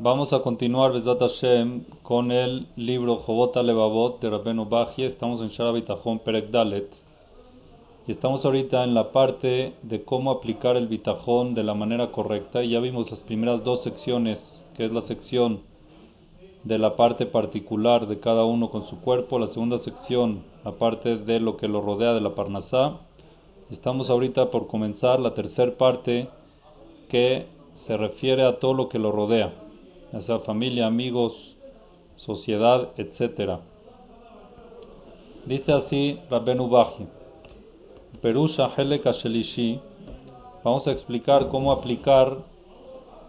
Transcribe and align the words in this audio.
Vamos 0.00 0.32
a 0.32 0.42
continuar, 0.42 0.92
Besat 0.92 1.18
Hashem, 1.18 1.82
con 2.04 2.30
el 2.30 2.68
libro 2.76 3.16
Jobot 3.16 3.56
Levavot 3.56 4.20
de 4.20 4.30
Rabbeinu 4.30 4.64
Bajie. 4.64 5.06
Estamos 5.06 5.40
en 5.40 5.48
Shara 5.48 5.72
Perek 6.24 6.50
Dalet. 6.52 6.88
Y 8.06 8.12
estamos 8.12 8.44
ahorita 8.44 8.84
en 8.84 8.94
la 8.94 9.10
parte 9.10 9.74
de 9.82 10.04
cómo 10.04 10.30
aplicar 10.30 10.76
el 10.76 10.86
bitajón 10.86 11.52
de 11.56 11.64
la 11.64 11.74
manera 11.74 12.12
correcta. 12.12 12.62
Y 12.62 12.70
ya 12.70 12.78
vimos 12.78 13.10
las 13.10 13.24
primeras 13.24 13.64
dos 13.64 13.82
secciones, 13.82 14.64
que 14.76 14.84
es 14.84 14.92
la 14.92 15.00
sección 15.00 15.62
de 16.62 16.78
la 16.78 16.94
parte 16.94 17.26
particular 17.26 18.06
de 18.06 18.20
cada 18.20 18.44
uno 18.44 18.70
con 18.70 18.86
su 18.86 19.00
cuerpo. 19.00 19.40
La 19.40 19.48
segunda 19.48 19.78
sección, 19.78 20.44
la 20.64 20.78
parte 20.78 21.16
de 21.16 21.40
lo 21.40 21.56
que 21.56 21.66
lo 21.66 21.80
rodea 21.80 22.14
de 22.14 22.20
la 22.20 22.36
Parnasá. 22.36 23.00
Estamos 23.68 24.10
ahorita 24.10 24.52
por 24.52 24.68
comenzar 24.68 25.18
la 25.18 25.34
tercera 25.34 25.76
parte 25.76 26.28
que 27.08 27.46
se 27.74 27.96
refiere 27.96 28.44
a 28.44 28.58
todo 28.58 28.74
lo 28.74 28.88
que 28.88 29.00
lo 29.00 29.10
rodea 29.10 29.52
ya 30.12 30.38
familia, 30.40 30.86
amigos, 30.86 31.56
sociedad, 32.16 32.90
etc. 32.96 33.60
Dice 35.46 35.72
así 35.72 36.18
Rabbenu 36.30 36.68
Baji, 36.68 37.06
Perusha 38.20 38.70
Helek 38.76 39.06
Shelishi, 39.10 39.80
vamos 40.64 40.86
a 40.88 40.92
explicar 40.92 41.48
cómo 41.48 41.72
aplicar 41.72 42.38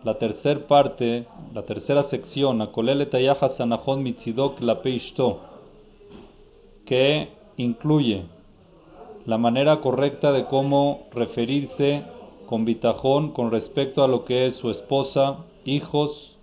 la 0.03 0.17
tercera 0.17 0.65
parte, 0.65 1.25
la 1.53 1.63
tercera 1.63 2.03
sección, 2.03 2.61
Akolele 2.61 3.05
Tayaha 3.05 3.49
Sanachon 3.49 4.01
Mitzidok 4.01 4.61
La 4.61 4.81
Peishto, 4.81 5.39
que 6.85 7.29
incluye 7.57 8.23
la 9.25 9.37
manera 9.37 9.81
correcta 9.81 10.31
de 10.31 10.45
cómo 10.45 11.07
referirse 11.11 12.03
con 12.47 12.65
bitajón 12.65 13.31
con 13.31 13.51
respecto 13.51 14.03
a 14.03 14.07
lo 14.07 14.25
que 14.25 14.47
es 14.47 14.55
su 14.55 14.71
esposa, 14.71 15.45
hijos, 15.65 16.38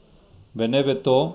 Benebeto, 0.56 1.34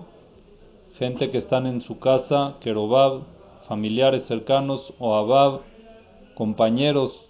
gente 0.98 1.30
que 1.30 1.38
están 1.38 1.68
en 1.68 1.82
su 1.82 2.00
casa, 2.00 2.55
Kerobab, 2.60 3.22
familiares 3.68 4.24
cercanos, 4.26 4.96
o 4.98 5.13
Abab, 5.13 5.62
compañeros 6.34 7.30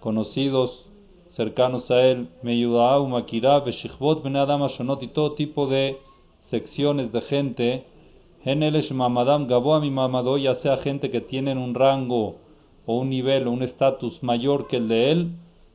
conocidos 0.00 0.86
cercanos 1.26 1.90
a 1.90 2.00
él, 2.06 2.30
Meyudaau, 2.40 3.06
Makirab, 3.06 3.66
Beshichbot, 3.66 4.22
Benadam, 4.22 4.66
Shonot 4.66 5.02
y 5.02 5.08
todo 5.08 5.32
tipo 5.32 5.66
de 5.66 5.98
secciones 6.40 7.12
de 7.12 7.20
gente, 7.20 7.84
Henelesh 8.42 8.92
Mamadam, 8.92 9.46
Gaboa 9.46 9.78
mi 9.78 9.90
Mamado, 9.90 10.38
ya 10.38 10.54
sea 10.54 10.78
gente 10.78 11.10
que 11.10 11.20
tienen 11.20 11.58
un 11.58 11.74
rango 11.74 12.36
o 12.86 12.96
un 12.96 13.10
nivel 13.10 13.46
o 13.46 13.50
un 13.50 13.62
estatus 13.62 14.22
mayor 14.22 14.68
que 14.68 14.78
el 14.78 14.88
de 14.88 15.10
él, 15.10 15.32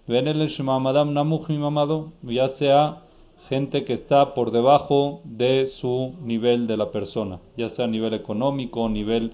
Benelesh 0.08 0.62
Mamadam, 0.62 1.14
Namuch 1.14 1.50
mi 1.50 1.59
Mamado, 1.59 2.14
ya 2.24 2.48
sea 2.48 3.05
gente 3.50 3.84
que 3.84 3.94
está 3.94 4.34
por 4.34 4.52
debajo 4.52 5.22
de 5.24 5.66
su 5.66 6.14
nivel 6.22 6.68
de 6.68 6.78
la 6.78 6.92
persona, 6.92 7.40
ya 7.58 7.70
sea 7.70 7.86
a 7.86 7.88
nivel 7.88 8.14
económico, 8.14 8.90
nivel 8.90 9.34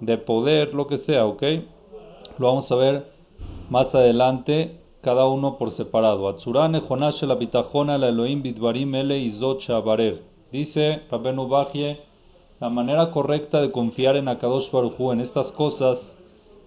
de 0.00 0.18
poder, 0.18 0.74
lo 0.74 0.86
que 0.86 0.98
sea, 0.98 1.26
¿ok? 1.26 1.42
Lo 2.38 2.48
vamos 2.48 2.70
a 2.72 2.76
ver 2.76 3.06
más 3.68 3.94
adelante, 3.94 4.80
cada 5.00 5.26
uno 5.26 5.56
por 5.58 5.70
separado. 5.70 6.28
Atsurane 6.28 6.80
Jonash 6.80 7.22
la 7.22 7.34
bitajona 7.34 7.98
la 7.98 8.08
Elohim 8.08 8.42
bidvarim 8.42 8.94
ele 8.94 9.30
barer. 9.84 10.22
Dice 10.52 11.02
Rabenu 11.10 11.48
Bajie, 11.48 12.00
la 12.60 12.68
manera 12.68 13.10
correcta 13.10 13.60
de 13.60 13.70
confiar 13.70 14.16
en 14.16 14.28
Akadosh 14.28 14.70
Baruj 14.70 15.12
en 15.12 15.20
estas 15.20 15.52
cosas 15.52 16.16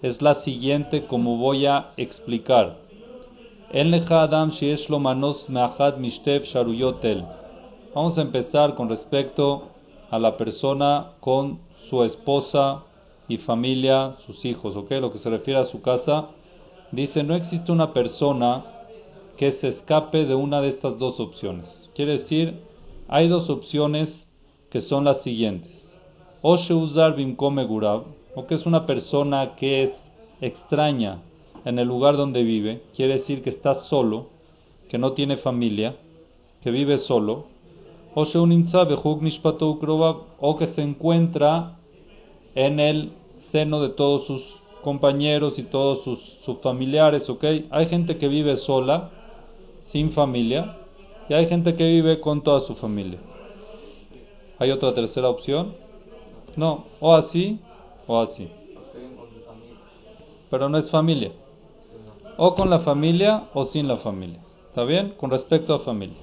es 0.02 0.22
la 0.22 0.36
siguiente 0.36 1.06
como 1.06 1.38
voy 1.38 1.66
a 1.66 1.92
explicar. 1.98 2.83
Vamos 7.96 8.18
a 8.20 8.22
empezar 8.22 8.76
con 8.76 8.88
respecto 8.88 9.64
a 10.12 10.20
la 10.20 10.38
persona 10.38 11.14
con 11.20 11.60
su 11.90 12.04
esposa 12.04 12.84
y 13.28 13.38
familia, 13.38 14.14
sus 14.28 14.46
hijos, 14.46 14.76
¿ok? 14.76 14.92
Lo 15.02 15.12
que 15.12 15.18
se 15.18 15.32
refiere 15.32 15.60
a 15.60 15.64
su 15.64 15.82
casa. 15.82 16.28
Dice, 16.92 17.24
no 17.24 17.34
existe 17.34 17.72
una 17.72 17.94
persona 17.94 18.64
que 19.38 19.50
se 19.50 19.70
escape 19.70 20.26
de 20.26 20.36
una 20.36 20.62
de 20.62 20.68
estas 20.68 21.00
dos 21.00 21.20
opciones. 21.20 21.90
Quiere 21.96 22.12
decir, 22.12 22.62
hay 23.08 23.28
dos 23.28 23.50
opciones 23.50 24.30
que 24.70 24.82
son 24.82 25.04
las 25.04 25.24
siguientes. 25.24 26.00
O 26.44 26.58
Sheuzar 26.58 27.16
Bimkome 27.16 27.64
Gurab, 27.66 28.04
o 28.36 28.46
que 28.46 28.54
es 28.54 28.68
una 28.68 28.86
persona 28.86 29.56
que 29.56 29.82
es 29.82 30.12
extraña 30.42 31.24
en 31.66 31.80
el 31.80 31.88
lugar 31.88 32.18
donde 32.18 32.44
vive, 32.44 32.82
quiere 32.96 33.14
decir 33.14 33.42
que 33.42 33.50
está 33.50 33.74
solo, 33.74 34.28
que 34.90 34.98
no 34.98 35.14
tiene 35.14 35.38
familia, 35.38 35.96
que 36.62 36.72
vive 36.72 36.98
solo, 36.98 37.46
o 38.16 38.26
o 40.40 40.58
que 40.58 40.68
se 40.68 40.82
encuentra 40.82 41.78
en 42.54 42.80
el 42.80 43.12
seno 43.40 43.82
de 43.82 43.90
todos 43.90 44.28
sus 44.28 44.44
compañeros 44.84 45.58
y 45.58 45.64
todos 45.64 46.04
sus, 46.04 46.60
familiares, 46.62 47.30
¿ok? 47.30 47.44
Hay 47.72 47.88
gente 47.88 48.18
que 48.18 48.28
vive 48.28 48.58
sola, 48.58 49.10
sin 49.82 50.12
familia, 50.12 50.78
y 51.30 51.34
hay 51.34 51.48
gente 51.48 51.76
que 51.76 51.86
vive 51.86 52.20
con 52.20 52.44
toda 52.44 52.60
su 52.60 52.76
familia. 52.76 53.20
¿Hay 54.60 54.70
otra 54.72 54.94
tercera 54.94 55.30
opción? 55.30 55.74
No, 56.56 56.86
o 57.00 57.16
así 57.16 57.60
o 58.06 58.20
así. 58.20 58.50
Pero 60.50 60.70
no 60.70 60.78
es 60.78 60.92
familia 60.92 61.32
o 62.38 62.56
con 62.56 62.70
la 62.70 62.80
familia 62.80 63.50
o 63.54 63.64
sin 63.64 63.88
la 63.88 63.98
familia. 63.98 64.40
¿Está 64.70 64.84
bien? 64.84 65.14
Con 65.18 65.30
respecto 65.32 65.74
a 65.74 65.80
familia. 65.80 66.18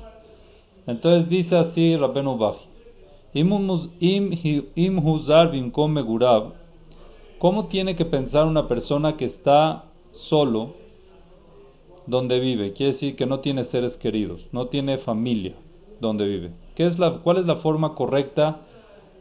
Entonces 0.86 1.28
dice 1.28 1.56
así 1.56 1.96
Rabbenu 1.96 2.36
Baji. 2.36 2.70
Gurab. 6.02 6.52
¿Cómo 7.38 7.68
tiene 7.68 7.94
que 7.94 8.04
pensar 8.04 8.44
una 8.44 8.66
persona 8.66 9.16
que 9.16 9.24
está 9.24 9.84
solo 10.10 10.74
donde 12.06 12.40
vive? 12.40 12.72
Quiere 12.72 12.92
decir 12.92 13.14
que 13.16 13.26
no 13.26 13.40
tiene 13.40 13.64
seres 13.64 13.96
queridos, 13.96 14.48
no 14.52 14.66
tiene 14.66 14.98
familia 14.98 15.54
donde 16.00 16.26
vive. 16.26 16.50
¿Qué 16.74 16.84
es 16.84 16.98
la, 16.98 17.18
¿Cuál 17.18 17.38
es 17.38 17.46
la 17.46 17.56
forma 17.56 17.94
correcta 17.94 18.62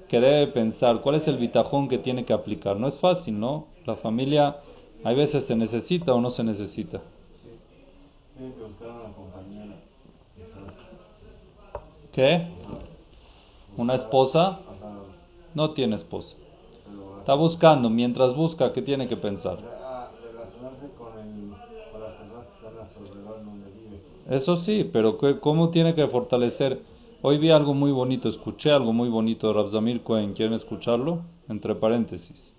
que 0.07 0.19
debe 0.19 0.47
pensar? 0.47 1.01
¿Cuál 1.01 1.15
es 1.15 1.27
el 1.27 1.37
bitajón 1.37 1.87
que 1.87 1.99
tiene 1.99 2.25
que 2.25 2.33
aplicar? 2.33 2.77
No 2.77 2.87
es 2.87 2.99
fácil, 2.99 3.39
¿no? 3.39 3.67
La 3.85 3.95
familia 3.95 4.57
hay 5.03 5.15
veces 5.15 5.45
se 5.45 5.55
necesita 5.55 6.13
o 6.13 6.21
no 6.21 6.29
se 6.31 6.43
necesita. 6.43 7.01
¿Qué? 12.11 12.47
¿Una 13.77 13.95
esposa? 13.95 14.59
No 15.53 15.71
tiene 15.71 15.95
esposa. 15.95 16.35
Está 17.19 17.33
buscando, 17.33 17.89
mientras 17.89 18.35
busca, 18.35 18.73
¿qué 18.73 18.81
tiene 18.81 19.07
que 19.07 19.17
pensar? 19.17 19.59
Eso 24.29 24.57
sí, 24.57 24.89
pero 24.91 25.17
¿cómo 25.39 25.69
tiene 25.69 25.95
que 25.95 26.07
fortalecer? 26.07 26.81
Hoy 27.21 27.37
vi 27.37 27.49
algo 27.49 27.73
muy 27.73 27.91
bonito, 27.91 28.29
escuché 28.29 28.71
algo 28.71 28.93
muy 28.93 29.09
bonito 29.09 29.47
de 29.47 29.53
Rabzamir 29.53 30.01
Cohen. 30.03 30.33
¿Quieren 30.33 30.53
escucharlo? 30.53 31.21
Entre 31.49 31.75
paréntesis. 31.75 32.55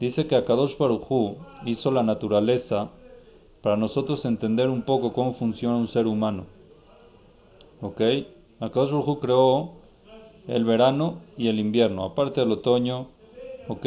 Dice 0.00 0.26
que 0.26 0.34
Akadosh 0.34 0.78
Baruchu 0.78 1.36
hizo 1.66 1.90
la 1.90 2.02
naturaleza 2.02 2.88
para 3.60 3.76
nosotros 3.76 4.24
entender 4.24 4.70
un 4.70 4.80
poco 4.80 5.12
cómo 5.12 5.34
funciona 5.34 5.76
un 5.76 5.88
ser 5.88 6.06
humano. 6.06 6.46
¿Ok? 7.82 8.00
Akadosh 8.60 8.92
Baruchu 8.92 9.20
creó 9.20 9.72
el 10.48 10.64
verano 10.64 11.20
y 11.36 11.48
el 11.48 11.60
invierno, 11.60 12.04
aparte 12.04 12.40
del 12.40 12.50
otoño. 12.50 13.08
¿Ok? 13.68 13.86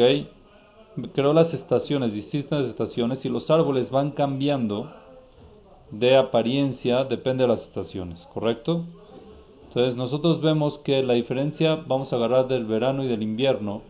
Creó 1.12 1.32
las 1.32 1.52
estaciones, 1.52 2.14
distintas 2.14 2.68
estaciones, 2.68 3.24
y 3.24 3.28
los 3.28 3.50
árboles 3.50 3.90
van 3.90 4.12
cambiando 4.12 4.92
de 5.90 6.16
apariencia, 6.16 7.02
depende 7.02 7.42
de 7.42 7.48
las 7.48 7.64
estaciones, 7.64 8.28
¿correcto? 8.32 8.84
Entonces 9.66 9.96
nosotros 9.96 10.40
vemos 10.40 10.78
que 10.78 11.02
la 11.02 11.14
diferencia, 11.14 11.74
vamos 11.74 12.12
a 12.12 12.16
agarrar 12.16 12.46
del 12.46 12.64
verano 12.64 13.02
y 13.02 13.08
del 13.08 13.24
invierno, 13.24 13.82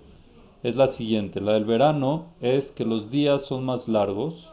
es 0.64 0.76
la 0.76 0.86
siguiente. 0.86 1.40
La 1.40 1.52
del 1.52 1.66
verano 1.66 2.32
es 2.40 2.72
que 2.72 2.86
los 2.86 3.10
días 3.10 3.42
son 3.42 3.64
más 3.64 3.86
largos 3.86 4.50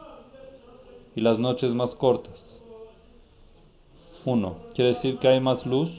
y 1.16 1.22
las 1.22 1.38
noches 1.38 1.72
más 1.74 1.94
cortas. 1.94 2.62
Uno, 4.26 4.56
quiere 4.74 4.90
decir 4.90 5.18
que 5.18 5.26
hay 5.26 5.40
más 5.40 5.66
luz 5.66 5.90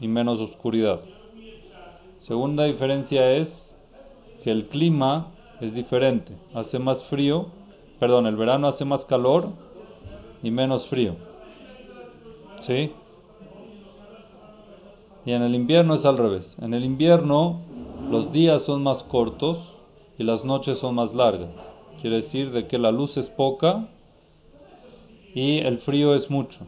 y 0.00 0.06
menos 0.06 0.38
oscuridad. 0.38 1.00
Segunda 2.16 2.64
diferencia 2.64 3.32
es 3.32 3.76
que 4.44 4.52
el 4.52 4.68
clima 4.68 5.32
es 5.60 5.74
diferente. 5.74 6.32
Hace 6.54 6.78
más 6.78 7.02
frío, 7.04 7.48
perdón, 7.98 8.26
el 8.28 8.36
verano 8.36 8.68
hace 8.68 8.84
más 8.84 9.04
calor 9.04 9.48
y 10.44 10.52
menos 10.52 10.86
frío. 10.86 11.16
¿Sí? 12.62 12.92
Y 15.26 15.32
en 15.32 15.42
el 15.42 15.56
invierno 15.56 15.94
es 15.94 16.04
al 16.04 16.18
revés. 16.18 16.56
En 16.62 16.72
el 16.72 16.84
invierno 16.84 17.73
los 18.10 18.32
días 18.32 18.62
son 18.62 18.82
más 18.82 19.02
cortos 19.02 19.58
y 20.18 20.24
las 20.24 20.44
noches 20.44 20.78
son 20.78 20.94
más 20.94 21.14
largas. 21.14 21.54
Quiere 22.00 22.16
decir 22.16 22.50
de 22.52 22.66
que 22.66 22.78
la 22.78 22.92
luz 22.92 23.16
es 23.16 23.28
poca 23.30 23.88
y 25.34 25.58
el 25.58 25.78
frío 25.78 26.14
es 26.14 26.30
mucho. 26.30 26.58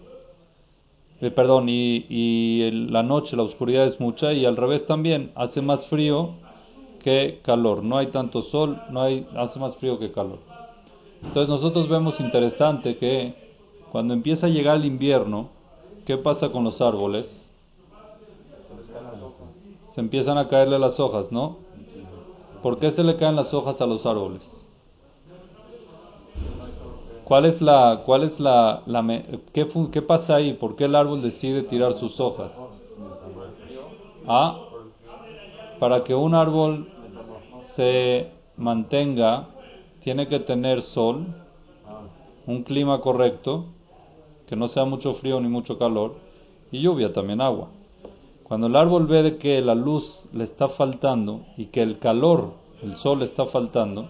eh, 1.20 1.30
perdón, 1.30 1.66
y, 1.68 2.70
la 2.90 3.02
noche 3.02 3.36
la 3.36 3.42
oscuridad 3.42 3.84
es 3.84 4.00
mucha 4.00 4.32
y 4.32 4.44
al 4.44 4.56
revés 4.56 4.86
también, 4.86 5.32
hace 5.34 5.62
más 5.62 5.86
frío 5.86 6.34
que 7.02 7.40
calor, 7.42 7.82
no 7.82 7.96
hay 7.96 8.08
tanto 8.08 8.42
sol, 8.42 8.82
no 8.90 9.00
hay, 9.00 9.26
hace 9.36 9.58
más 9.58 9.76
frío 9.76 9.98
que 9.98 10.10
calor. 10.10 10.38
Entonces 11.22 11.48
nosotros 11.48 11.88
vemos 11.88 12.20
interesante 12.20 12.96
que 12.96 13.34
cuando 13.92 14.12
empieza 14.12 14.46
a 14.46 14.50
llegar 14.50 14.76
el 14.76 14.84
invierno, 14.84 15.48
¿qué 16.04 16.16
pasa 16.16 16.50
con 16.50 16.64
los 16.64 16.80
árboles? 16.80 17.48
Se 19.96 20.02
empiezan 20.02 20.36
a 20.36 20.46
caerle 20.46 20.78
las 20.78 21.00
hojas, 21.00 21.32
¿no? 21.32 21.56
¿Por 22.62 22.78
qué 22.78 22.90
se 22.90 23.02
le 23.02 23.16
caen 23.16 23.34
las 23.34 23.54
hojas 23.54 23.80
a 23.80 23.86
los 23.86 24.04
árboles? 24.04 24.42
¿Cuál 27.24 27.46
es 27.46 27.62
la, 27.62 28.02
cuál 28.04 28.24
es 28.24 28.38
la, 28.38 28.82
qué, 29.54 29.66
qué, 29.90 30.02
pasa 30.02 30.34
ahí? 30.34 30.52
¿Por 30.52 30.76
qué 30.76 30.84
el 30.84 30.94
árbol 30.94 31.22
decide 31.22 31.62
tirar 31.62 31.94
sus 31.94 32.20
hojas? 32.20 32.52
Ah, 34.28 34.60
para 35.78 36.04
que 36.04 36.14
un 36.14 36.34
árbol 36.34 36.90
se 37.74 38.28
mantenga, 38.58 39.48
tiene 40.00 40.28
que 40.28 40.40
tener 40.40 40.82
sol, 40.82 41.24
un 42.46 42.64
clima 42.64 43.00
correcto, 43.00 43.64
que 44.46 44.56
no 44.56 44.68
sea 44.68 44.84
mucho 44.84 45.14
frío 45.14 45.40
ni 45.40 45.48
mucho 45.48 45.78
calor, 45.78 46.16
y 46.70 46.82
lluvia 46.82 47.14
también, 47.14 47.40
agua. 47.40 47.70
Cuando 48.46 48.68
el 48.68 48.76
árbol 48.76 49.08
ve 49.08 49.24
de 49.24 49.38
que 49.38 49.60
la 49.60 49.74
luz 49.74 50.28
le 50.32 50.44
está 50.44 50.68
faltando 50.68 51.40
y 51.56 51.66
que 51.66 51.82
el 51.82 51.98
calor, 51.98 52.52
el 52.80 52.94
sol 52.96 53.18
le 53.18 53.24
está 53.24 53.46
faltando, 53.46 54.08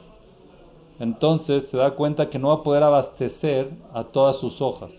entonces 1.00 1.70
se 1.70 1.78
da 1.78 1.92
cuenta 1.92 2.28
que 2.28 2.38
no 2.38 2.48
va 2.48 2.56
a 2.56 2.62
poder 2.62 2.82
abastecer 2.82 3.70
a 3.94 4.04
todas 4.04 4.36
sus 4.36 4.60
hojas. 4.60 4.92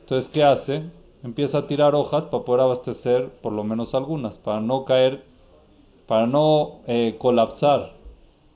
Entonces, 0.00 0.28
¿qué 0.32 0.42
hace? 0.42 0.90
Empieza 1.22 1.58
a 1.58 1.66
tirar 1.68 1.94
hojas 1.94 2.24
para 2.24 2.42
poder 2.42 2.62
abastecer 2.62 3.30
por 3.42 3.52
lo 3.52 3.62
menos 3.62 3.94
algunas, 3.94 4.34
para 4.38 4.60
no 4.60 4.84
caer, 4.84 5.24
para 6.08 6.26
no 6.26 6.80
eh, 6.88 7.14
colapsar 7.16 7.92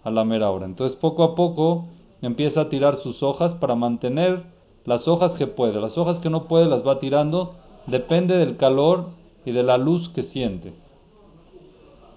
a 0.02 0.10
la 0.10 0.24
mera 0.24 0.50
hora. 0.50 0.66
Entonces, 0.66 0.96
poco 0.96 1.22
a 1.22 1.36
poco 1.36 1.84
empieza 2.22 2.62
a 2.62 2.68
tirar 2.68 2.96
sus 2.96 3.22
hojas 3.22 3.52
para 3.60 3.76
mantener 3.76 4.46
las 4.84 5.06
hojas 5.06 5.36
que 5.36 5.46
puede. 5.46 5.80
Las 5.80 5.96
hojas 5.96 6.18
que 6.18 6.28
no 6.28 6.48
puede 6.48 6.66
las 6.66 6.84
va 6.84 6.98
tirando, 6.98 7.54
depende 7.86 8.36
del 8.36 8.56
calor 8.56 9.22
y 9.44 9.52
de 9.52 9.62
la 9.62 9.78
luz 9.78 10.08
que 10.08 10.22
siente. 10.22 10.72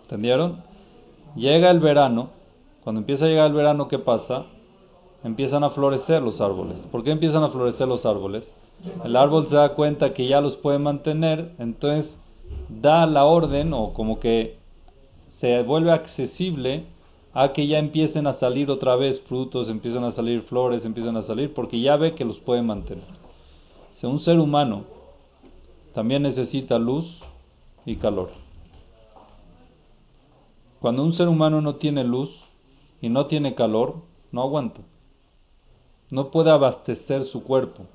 ¿Entendieron? 0.04 0.64
Llega 1.36 1.70
el 1.70 1.80
verano 1.80 2.38
cuando 2.88 3.02
empieza 3.02 3.26
a 3.26 3.28
llegar 3.28 3.48
el 3.48 3.54
verano, 3.54 3.90
¿qué 3.90 4.00
pasa? 4.00 4.46
Empiezan 5.22 5.62
a 5.66 5.72
florecer 5.72 6.22
los 6.22 6.40
árboles. 6.40 6.88
¿Por 6.90 7.04
qué 7.04 7.12
empiezan 7.12 7.44
a 7.44 7.50
florecer 7.50 7.86
los 7.86 8.06
árboles? 8.06 8.56
El 9.04 9.18
árbol 9.18 9.46
se 9.48 9.58
da 9.58 9.74
cuenta 9.74 10.14
que 10.14 10.26
ya 10.26 10.40
los 10.40 10.56
puede 10.56 10.80
mantener, 10.80 11.52
entonces 11.60 12.24
da 12.70 13.06
la 13.06 13.26
orden 13.26 13.74
o 13.74 13.92
como 13.92 14.22
que 14.22 14.56
se 15.36 15.64
vuelve 15.64 15.92
accesible 15.92 16.86
a 17.34 17.50
que 17.50 17.68
ya 17.68 17.78
empiecen 17.78 18.26
a 18.26 18.32
salir 18.32 18.72
otra 18.72 18.96
vez 18.96 19.20
frutos, 19.20 19.68
empiezan 19.68 20.06
a 20.06 20.14
salir 20.14 20.44
flores, 20.44 20.86
empiezan 20.86 21.18
a 21.18 21.24
salir, 21.24 21.54
porque 21.54 21.82
ya 21.82 21.98
ve 21.98 22.16
que 22.16 22.24
los 22.24 22.40
puede 22.40 22.62
mantener. 22.62 23.04
Si 23.90 24.08
un 24.08 24.20
ser 24.20 24.40
humano 24.40 24.86
también 25.98 26.22
necesita 26.22 26.78
luz 26.78 27.24
y 27.84 27.96
calor. 27.96 28.30
Cuando 30.80 31.02
un 31.02 31.12
ser 31.12 31.28
humano 31.28 31.60
no 31.60 31.74
tiene 31.74 32.04
luz, 32.04 32.30
y 33.02 33.10
no 33.10 33.26
tiene 33.26 33.56
calor, 33.56 33.96
no 34.32 34.44
aguanta. 34.44 34.82
No 36.12 36.30
puede 36.30 36.52
abastecer 36.52 37.24
su 37.24 37.44
cuerpo. 37.44 37.88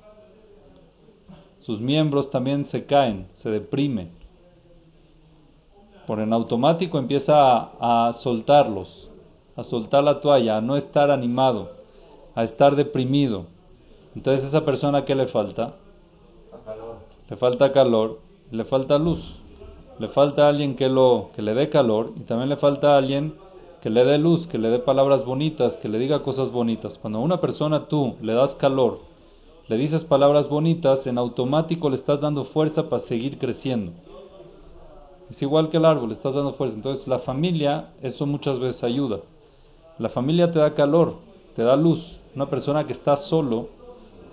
Sus 1.60 1.80
miembros 1.80 2.28
también 2.28 2.66
se 2.66 2.86
caen, 2.86 3.28
se 3.34 3.50
deprimen. 3.50 4.10
Por 6.04 6.18
en 6.18 6.32
automático 6.32 6.98
empieza 6.98 7.70
a, 7.78 8.12
soltarlos, 8.14 9.10
a 9.54 9.62
soltar 9.62 10.02
la 10.02 10.20
toalla, 10.20 10.56
a 10.56 10.60
no 10.60 10.76
estar 10.76 11.12
animado, 11.12 11.70
a 12.34 12.42
estar 12.42 12.74
deprimido. 12.74 13.46
Entonces 14.16 14.48
esa 14.48 14.64
persona 14.64 15.04
¿qué 15.04 15.14
le 15.14 15.28
falta? 15.28 15.76
Le 17.32 17.38
falta 17.38 17.72
calor, 17.72 18.18
le 18.50 18.62
falta 18.66 18.98
luz, 18.98 19.40
le 19.98 20.08
falta 20.08 20.50
alguien 20.50 20.76
que 20.76 20.90
lo 20.90 21.30
que 21.34 21.40
le 21.40 21.54
dé 21.54 21.70
calor 21.70 22.12
y 22.14 22.20
también 22.24 22.50
le 22.50 22.58
falta 22.58 22.94
alguien 22.94 23.36
que 23.80 23.88
le 23.88 24.04
dé 24.04 24.18
luz, 24.18 24.46
que 24.46 24.58
le 24.58 24.68
dé 24.68 24.78
palabras 24.78 25.24
bonitas, 25.24 25.78
que 25.78 25.88
le 25.88 25.98
diga 25.98 26.22
cosas 26.22 26.52
bonitas. 26.52 26.98
Cuando 26.98 27.20
a 27.20 27.22
una 27.22 27.40
persona 27.40 27.88
tú 27.88 28.16
le 28.20 28.34
das 28.34 28.50
calor, 28.56 28.98
le 29.66 29.78
dices 29.78 30.04
palabras 30.04 30.50
bonitas, 30.50 31.06
en 31.06 31.16
automático 31.16 31.88
le 31.88 31.96
estás 31.96 32.20
dando 32.20 32.44
fuerza 32.44 32.90
para 32.90 33.02
seguir 33.02 33.38
creciendo. 33.38 33.92
Es 35.30 35.40
igual 35.40 35.70
que 35.70 35.78
el 35.78 35.86
árbol, 35.86 36.10
le 36.10 36.16
estás 36.16 36.34
dando 36.34 36.52
fuerza. 36.52 36.76
Entonces 36.76 37.08
la 37.08 37.20
familia, 37.20 37.94
eso 38.02 38.26
muchas 38.26 38.58
veces 38.58 38.84
ayuda. 38.84 39.20
La 39.98 40.10
familia 40.10 40.52
te 40.52 40.58
da 40.58 40.74
calor, 40.74 41.14
te 41.56 41.62
da 41.62 41.76
luz. 41.76 42.18
Una 42.36 42.50
persona 42.50 42.84
que 42.84 42.92
está 42.92 43.16
solo, 43.16 43.68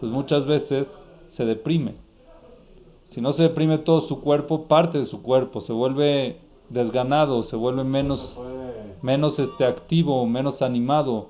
pues 0.01 0.11
muchas 0.11 0.45
veces 0.45 0.85
se 1.23 1.45
deprime. 1.45 2.08
Si 3.09 3.21
no 3.21 3.33
se 3.33 3.43
deprime 3.43 3.79
todo 3.79 4.01
su 4.01 4.21
cuerpo, 4.21 4.67
parte 4.67 4.99
de 4.99 5.05
su 5.05 5.21
cuerpo, 5.21 5.61
se 5.61 5.73
vuelve 5.73 6.39
desganado, 6.69 7.41
se 7.41 7.55
vuelve 7.55 7.83
menos 7.83 8.37
menos 9.01 9.39
este 9.39 9.65
activo, 9.65 10.25
menos 10.25 10.61
animado. 10.61 11.29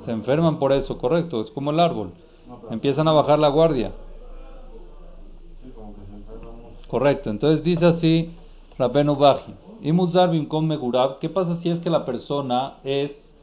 se 0.00 0.10
enferman. 0.12 0.58
por 0.58 0.72
eso, 0.72 0.98
correcto, 0.98 1.40
es 1.40 1.50
como 1.50 1.70
el 1.70 1.80
árbol. 1.80 2.12
Empiezan 2.70 3.08
a 3.08 3.12
bajar 3.12 3.38
la 3.38 3.48
guardia. 3.48 3.92
correcto, 6.88 7.30
entonces 7.30 7.62
dice 7.62 7.86
así 7.86 8.34
Rabenu 8.76 9.14
Baji. 9.14 9.54
Y 9.82 10.46
con 10.46 10.66
Megurab, 10.66 11.18
¿qué 11.20 11.28
pasa 11.28 11.56
si 11.56 11.70
es 11.70 11.78
que 11.78 11.88
la 11.88 12.04
persona 12.04 12.78
es 12.84 13.34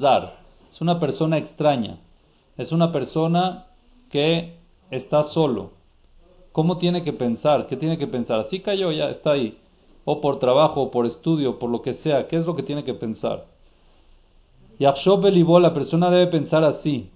Zar? 0.00 0.38
Es 0.70 0.80
una 0.80 0.98
persona 0.98 1.38
extraña. 1.38 1.98
Es 2.56 2.72
una 2.72 2.90
persona 2.92 3.66
que 4.08 4.58
está 4.90 5.22
solo. 5.22 5.70
¿Cómo 6.54 6.78
tiene 6.78 7.04
que 7.04 7.12
pensar? 7.12 7.66
¿Qué 7.66 7.76
tiene 7.76 7.98
que 7.98 8.06
pensar? 8.06 8.38
Así 8.38 8.60
cayó, 8.60 8.90
ya 8.92 9.10
está 9.10 9.32
ahí 9.32 9.58
o 10.04 10.20
por 10.20 10.38
trabajo, 10.38 10.82
o 10.82 10.90
por 10.90 11.06
estudio, 11.06 11.58
por 11.58 11.70
lo 11.70 11.82
que 11.82 11.94
sea, 11.94 12.26
¿qué 12.26 12.36
es 12.36 12.46
lo 12.46 12.54
que 12.54 12.62
tiene 12.62 12.84
que 12.84 12.94
pensar? 12.94 13.46
Yachshov 14.78 15.24
la 15.60 15.72
persona 15.72 16.10
debe 16.10 16.26
pensar 16.26 16.64
así. 16.64 17.10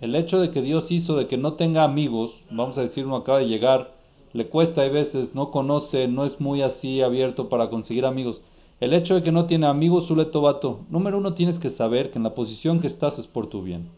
El 0.00 0.14
hecho 0.14 0.40
de 0.40 0.50
que 0.50 0.62
Dios 0.62 0.92
hizo 0.92 1.16
de 1.16 1.26
que 1.26 1.36
no 1.36 1.54
tenga 1.54 1.84
amigos, 1.84 2.42
vamos 2.50 2.78
a 2.78 2.82
decir, 2.82 3.06
uno 3.06 3.16
acaba 3.16 3.38
de 3.38 3.48
llegar, 3.48 3.94
le 4.32 4.48
cuesta 4.48 4.82
a 4.82 4.88
veces, 4.88 5.34
no 5.34 5.50
conoce, 5.50 6.06
no 6.06 6.24
es 6.24 6.40
muy 6.40 6.62
así 6.62 7.00
abierto 7.00 7.48
para 7.48 7.70
conseguir 7.70 8.04
amigos. 8.04 8.40
El 8.78 8.92
hecho 8.92 9.14
de 9.14 9.22
que 9.22 9.32
no 9.32 9.46
tiene 9.46 9.66
amigos, 9.66 10.12
tobato. 10.30 10.80
Número 10.90 11.16
uno, 11.16 11.32
tienes 11.32 11.58
que 11.58 11.70
saber 11.70 12.10
que 12.10 12.18
en 12.18 12.24
la 12.24 12.34
posición 12.34 12.80
que 12.80 12.86
estás 12.86 13.18
es 13.18 13.26
por 13.26 13.46
tu 13.46 13.62
bien. 13.62 13.88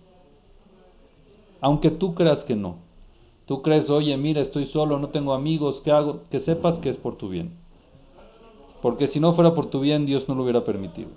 Aunque 1.60 1.90
tú 1.90 2.14
creas 2.14 2.44
que 2.44 2.54
no. 2.54 2.87
Tú 3.48 3.62
crees, 3.62 3.88
oye, 3.88 4.14
mira, 4.18 4.42
estoy 4.42 4.66
solo, 4.66 4.98
no 4.98 5.08
tengo 5.08 5.32
amigos, 5.32 5.80
¿qué 5.82 5.90
hago? 5.90 6.20
Que 6.30 6.38
sepas 6.38 6.80
que 6.80 6.90
es 6.90 6.98
por 6.98 7.16
tu 7.16 7.30
bien. 7.30 7.52
Porque 8.82 9.06
si 9.06 9.20
no 9.20 9.32
fuera 9.32 9.54
por 9.54 9.70
tu 9.70 9.80
bien, 9.80 10.04
Dios 10.04 10.28
no 10.28 10.34
lo 10.34 10.42
hubiera 10.42 10.66
permitido. 10.66 11.08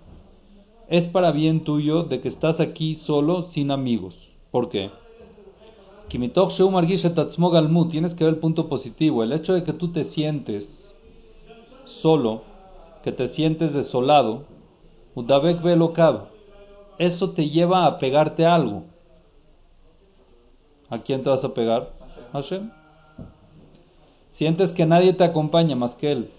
Es 0.88 1.08
para 1.08 1.32
bien 1.32 1.66
tuyo 1.66 2.04
de 2.04 2.22
que 2.22 2.30
estás 2.30 2.62
aquí 2.62 2.96
solo, 2.96 3.44
sin 3.44 3.70
amigos. 3.70 4.16
¿Por 4.50 4.70
qué? 4.70 4.92
Tienes 6.08 6.32
que 8.16 8.24
ver 8.24 8.34
el 8.34 8.40
punto 8.40 8.70
positivo. 8.70 9.24
El 9.24 9.34
hecho 9.34 9.54
de 9.54 9.66
que 9.66 9.74
tú 9.74 9.92
te 9.92 10.06
sientes 10.06 10.96
solo, 11.84 12.44
que 13.04 13.12
te 13.12 13.28
sientes 13.28 13.74
desolado, 13.74 14.44
eso 16.98 17.32
te 17.32 17.50
lleva 17.50 17.86
a 17.86 17.98
pegarte 17.98 18.46
a 18.46 18.56
algo. 18.56 18.84
¿A 20.90 21.00
quién 21.00 21.24
te 21.24 21.30
vas 21.30 21.44
a 21.44 21.54
pegar? 21.54 22.01
Hashem. 22.34 22.72
Sientes 24.32 24.72
que 24.72 24.86
nadie 24.86 25.14
te 25.14 25.24
acompaña 25.24 25.76
más 25.76 25.96
que 25.96 26.12
Él. 26.12 26.32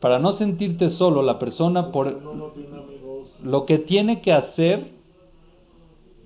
Para 0.00 0.18
no 0.18 0.32
sentirte 0.32 0.88
solo, 0.88 1.22
la 1.22 1.38
persona 1.38 1.90
por 1.90 2.20
lo 3.42 3.66
que 3.66 3.78
tiene 3.78 4.20
que 4.20 4.32
hacer 4.32 4.90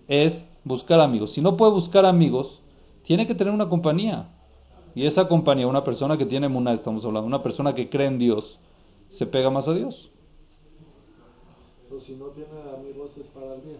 es 0.09 0.49
buscar 0.65 1.01
amigos. 1.01 1.33
Si 1.33 1.41
no 1.41 1.57
puede 1.57 1.73
buscar 1.73 2.05
amigos, 2.05 2.61
tiene 3.05 3.27
que 3.27 3.35
tener 3.35 3.53
una 3.53 3.69
compañía. 3.69 4.29
Y 4.95 5.07
esa 5.07 5.29
compañía, 5.29 5.67
una 5.67 5.85
persona 5.85 6.17
que 6.19 6.27
tiene 6.27 6.49
muna, 6.49 6.73
estamos 6.73 7.05
hablando, 7.05 7.27
una 7.27 7.43
persona 7.43 7.75
que 7.75 7.89
cree 7.89 8.09
en 8.09 8.19
Dios, 8.19 8.59
se 9.07 9.27
pega 9.27 9.51
más 9.51 9.69
a 9.69 9.75
Dios. 9.75 10.11
Pero 11.89 12.01
si 12.01 12.15
no 12.15 12.27
tiene 12.27 12.51
amigos 12.77 13.17
es 13.17 13.27
para 13.29 13.55
el 13.55 13.61
bien. 13.63 13.79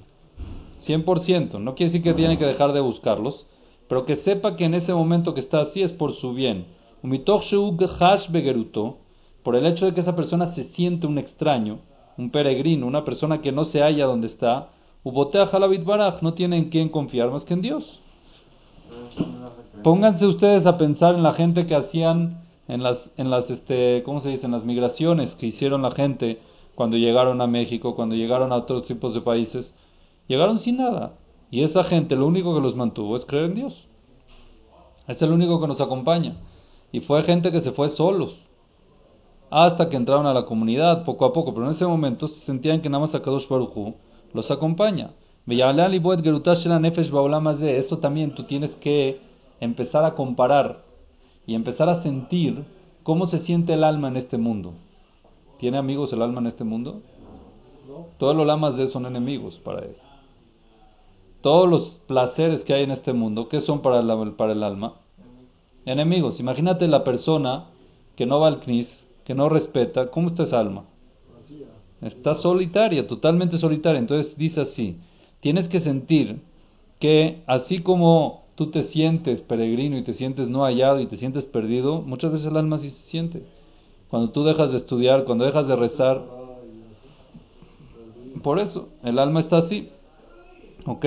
100%, 0.81 1.61
no 1.61 1.75
quiere 1.75 1.93
decir 1.93 2.03
que 2.03 2.15
tiene 2.15 2.39
que 2.39 2.47
dejar 2.47 2.73
de 2.73 2.81
buscarlos, 2.81 3.47
pero 3.91 4.07
que 4.07 4.15
sepa 4.15 4.55
que 4.55 4.65
en 4.67 4.75
ese 4.75 4.95
momento 4.95 5.35
que 5.35 5.41
está 5.41 5.59
así 5.59 5.83
es 5.83 5.91
por 5.91 6.13
su 6.13 6.33
bien. 6.33 6.67
Por 9.43 9.57
el 9.57 9.67
hecho 9.67 9.85
de 9.85 9.93
que 9.93 10.01
esa 10.01 10.15
persona 10.15 10.47
se 10.53 10.63
siente 10.63 11.09
un 11.09 11.19
extraño, 11.19 11.81
un 12.17 12.31
peregrino, 12.31 12.87
una 12.87 13.05
persona 13.05 13.41
que 13.41 13.51
no 13.51 13.65
se 13.65 13.81
halla 13.81 14.07
donde 14.07 14.29
está, 14.29 14.69
no 15.03 16.33
tiene 16.35 16.57
en 16.57 16.71
quién 16.71 16.89
confiar 16.89 17.33
más 17.33 17.45
que 17.45 17.55
en 17.55 17.63
Dios. 17.63 18.01
Pónganse 19.83 20.25
ustedes 20.25 20.67
a 20.67 20.79
pensar 20.79 21.17
en 21.17 21.25
la 21.25 21.33
gente 21.33 21.67
que 21.67 21.75
hacían 21.75 22.45
en 22.69 22.85
las, 22.85 23.11
en 23.17 23.29
las, 23.29 23.51
este, 23.51 24.05
¿cómo 24.05 24.21
se 24.21 24.31
dice? 24.31 24.47
En 24.47 24.53
las 24.53 24.65
migraciones 24.65 25.35
que 25.35 25.47
hicieron 25.47 25.83
la 25.83 25.91
gente 25.91 26.39
cuando 26.77 26.97
llegaron 26.97 27.41
a 27.41 27.49
México, 27.49 27.97
cuando 27.97 28.15
llegaron 28.15 28.53
a 28.53 28.57
otros 28.59 28.87
tipos 28.87 29.15
de 29.15 29.21
países. 29.21 29.77
Llegaron 30.29 30.61
sin 30.61 30.77
nada. 30.77 31.15
Y 31.51 31.63
esa 31.63 31.85
gente 31.85 32.17
lo 32.17 32.27
único 32.27 32.55
que 32.55 32.61
los 32.61 32.77
mantuvo 32.77 33.17
es 33.17 33.25
creer 33.25 33.47
en 33.47 33.55
Dios. 33.55 33.89
Es 35.09 35.21
el 35.23 35.33
único 35.33 35.61
que 35.61 35.67
nos 35.67 35.81
acompaña. 35.81 36.37
Y 36.93 37.01
fue 37.01 37.23
gente 37.23 37.51
que 37.51 37.61
se 37.61 37.73
fue 37.73 37.89
solos. 37.89 38.37
Hasta 39.51 39.89
que 39.89 39.97
entraron 39.97 40.27
a 40.27 40.35
la 40.35 40.47
comunidad, 40.47 41.05
poco 41.05 41.25
a 41.25 41.33
poco. 41.33 41.53
Pero 41.53 41.67
en 41.67 41.73
ese 41.73 41.87
momento 41.87 42.29
se 42.29 42.41
sentían 42.41 42.81
que 42.81 42.89
nada 42.89 43.01
más 43.01 43.11
Kadosh 43.11 43.49
Baruj 43.49 43.95
los 44.33 44.51
acompaña. 44.51 45.11
Eso 45.47 45.59
también 47.99 48.35
tú 48.35 48.45
tienes 48.45 48.71
que 48.77 49.21
empezar 49.59 50.05
a 50.05 50.15
comparar 50.15 50.85
y 51.47 51.55
empezar 51.55 51.89
a 51.89 52.03
sentir 52.03 52.65
cómo 53.03 53.27
se 53.27 53.39
siente 53.39 53.73
el 53.73 53.83
alma 53.83 54.09
en 54.09 54.17
este 54.17 54.39
mundo. 54.39 54.75
¿Tiene 55.59 55.79
amigos 55.79 56.13
el 56.13 56.23
alma 56.23 56.41
en 56.41 56.47
este 56.47 56.63
mundo? 56.63 57.03
Todos 58.19 58.37
los 58.37 58.47
lamas 58.47 58.77
de 58.77 58.87
son 58.87 59.07
enemigos 59.07 59.59
para 59.59 59.81
él. 59.81 59.97
Todos 61.41 61.69
los 61.69 62.01
placeres 62.07 62.65
que 62.65 62.75
hay 62.75 62.85
en 62.85 62.91
este 62.91 63.13
mundo, 63.13 63.49
¿qué 63.49 63.61
son 63.61 63.81
para 63.81 64.01
el, 64.01 64.33
para 64.33 64.53
el 64.53 64.63
alma? 64.63 64.95
Enemigos. 65.87 66.41
Imagínate 66.41 66.87
la 66.87 67.05
persona 67.05 67.67
que 68.15 68.27
no 68.27 68.41
va 68.41 68.49
al 68.49 68.61
CNIS, 68.61 69.09
que 69.25 69.35
no 69.35 69.49
respeta, 69.49 70.11
¿cómo 70.11 70.29
está 70.29 70.43
esa 70.43 70.61
alma? 70.61 70.85
Está 72.03 72.35
solitaria, 72.35 73.07
totalmente 73.07 73.59
solitaria. 73.59 73.99
Entonces 73.99 74.37
dice 74.37 74.61
así, 74.61 74.97
tienes 75.41 75.69
que 75.69 75.81
sentir 75.81 76.41
que 76.99 77.43
así 77.47 77.81
como 77.81 78.45
tú 78.55 78.71
te 78.71 78.83
sientes 78.83 79.41
peregrino 79.41 79.97
y 79.97 80.03
te 80.03 80.13
sientes 80.13 80.49
no 80.49 80.65
hallado 80.65 81.01
y 81.01 81.07
te 81.07 81.17
sientes 81.17 81.47
perdido, 81.47 82.03
muchas 82.03 82.33
veces 82.33 82.47
el 82.49 82.57
alma 82.57 82.79
sí 82.79 82.91
se 82.91 83.11
siente. 83.11 83.43
Cuando 84.11 84.31
tú 84.33 84.45
dejas 84.45 84.73
de 84.73 84.79
estudiar, 84.79 85.25
cuando 85.25 85.45
dejas 85.45 85.67
de 85.67 85.77
rezar, 85.77 86.23
por 88.43 88.59
eso, 88.59 88.89
el 89.03 89.19
alma 89.19 89.41
está 89.41 89.59
así. 89.59 89.91
¿Ok? 90.87 91.05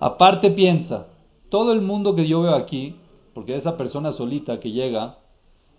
Aparte 0.00 0.50
piensa, 0.50 1.06
todo 1.50 1.72
el 1.72 1.82
mundo 1.82 2.14
que 2.14 2.26
yo 2.26 2.42
veo 2.42 2.54
aquí, 2.54 2.96
porque 3.34 3.56
esa 3.56 3.76
persona 3.76 4.12
solita 4.12 4.60
que 4.60 4.70
llega, 4.70 5.18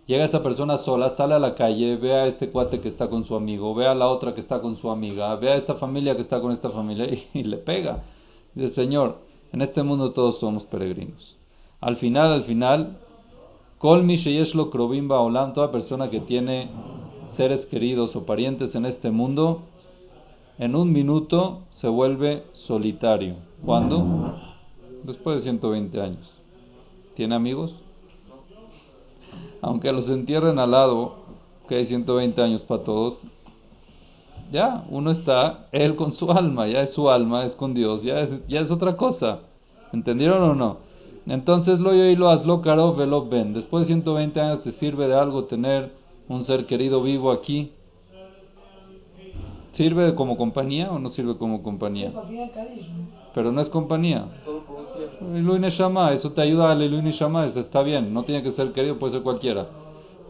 llega 0.06 0.26
esa 0.26 0.44
persona 0.44 0.78
sola, 0.78 1.10
sale 1.12 1.34
a 1.34 1.40
la 1.40 1.56
calle, 1.56 1.96
ve 1.96 2.14
a 2.14 2.28
este 2.28 2.50
cuate 2.50 2.82
que 2.82 2.90
está 2.90 3.10
con 3.10 3.26
su 3.26 3.36
amigo, 3.36 3.74
ve 3.74 3.88
a 3.88 3.96
la 3.96 4.08
otra 4.08 4.34
que 4.34 4.42
está 4.42 4.62
con 4.62 4.76
su 4.76 4.90
amiga, 4.92 5.36
ve 5.38 5.50
a 5.52 5.56
esta 5.56 5.76
familia 5.76 6.16
que 6.16 6.22
está 6.22 6.40
con 6.42 6.52
esta 6.52 6.70
familia 6.70 7.08
y, 7.34 7.44
le 7.44 7.58
pega. 7.58 8.04
Dice, 8.54 8.72
Señor, 8.72 9.20
en 9.54 9.62
este 9.62 9.82
mundo 9.82 10.12
todos 10.12 10.40
somos 10.40 10.66
peregrinos. 10.66 11.38
Al 11.80 11.98
final, 11.98 12.32
al 12.32 12.44
final, 12.44 13.00
Kol 13.82 14.06
lo 14.54 14.70
Krobimba 14.70 15.22
Olam, 15.22 15.54
toda 15.54 15.72
persona 15.72 16.12
que 16.12 16.20
tiene 16.20 16.70
seres 17.34 17.66
queridos 17.66 18.16
o 18.16 18.28
parientes 18.28 18.76
en 18.76 18.86
este 18.86 19.10
mundo, 19.10 19.64
en 20.60 20.76
un 20.76 20.94
minuto 20.94 21.62
se 21.70 21.88
vuelve 21.88 22.44
solitario. 22.52 23.38
¿Cuándo? 23.66 24.36
Después 25.02 25.38
de 25.38 25.44
120 25.50 26.00
años. 26.00 26.32
¿Tiene 27.16 27.34
amigos? 27.34 27.74
Aunque 29.64 29.92
los 29.92 30.12
entierren 30.12 30.60
al 30.60 30.70
lado, 30.70 31.16
que 31.68 31.78
hay 31.78 31.86
120 31.86 32.40
años 32.40 32.62
para 32.62 32.84
todos, 32.84 33.26
ya, 34.52 34.86
uno 34.92 35.10
está, 35.10 35.68
él 35.72 35.96
con 35.96 36.14
su 36.14 36.32
alma, 36.32 36.68
ya 36.68 36.84
es 36.84 36.94
su 36.94 37.10
alma, 37.10 37.46
es 37.46 37.54
con 37.54 37.74
Dios, 37.74 38.04
ya 38.04 38.20
es, 38.20 38.48
ya 38.48 38.60
es 38.60 38.70
otra 38.70 38.96
cosa. 38.96 39.40
¿Entendieron 39.92 40.44
o 40.44 40.54
no? 40.54 40.91
Entonces 41.28 41.80
lo 41.80 41.94
yo 41.94 42.06
y 42.06 42.16
lo 42.16 42.30
hazlo 42.30 42.62
caro, 42.62 42.96
velo 42.96 43.28
ven. 43.28 43.54
Después 43.54 43.88
de 43.88 43.94
120 43.94 44.42
años 44.42 44.62
te 44.62 44.72
sirve 44.72 45.08
de 45.08 45.16
algo 45.16 45.46
tener 45.46 45.92
un 46.28 46.44
ser 46.44 46.66
querido 46.66 47.04
vivo 47.04 47.32
aquí. 47.32 47.72
¿Sirve 49.72 50.16
como 50.16 50.36
compañía 50.36 50.92
o 50.92 51.00
no 51.00 51.10
sirve 51.10 51.38
como 51.38 51.64
compañía? 51.64 52.12
Pero 53.34 53.52
no 53.52 53.62
es 53.62 53.70
compañía. 53.70 54.26
Eso 56.12 56.32
te 56.34 56.42
ayuda 56.42 56.72
a 56.72 56.76
Ilui 56.76 57.02
Neshama, 57.02 57.46
está 57.46 57.82
bien. 57.82 58.14
No 58.14 58.24
tiene 58.24 58.44
que 58.44 58.52
ser 58.52 58.74
querido, 58.74 59.00
puede 59.00 59.14
ser 59.14 59.22
cualquiera. 59.22 59.68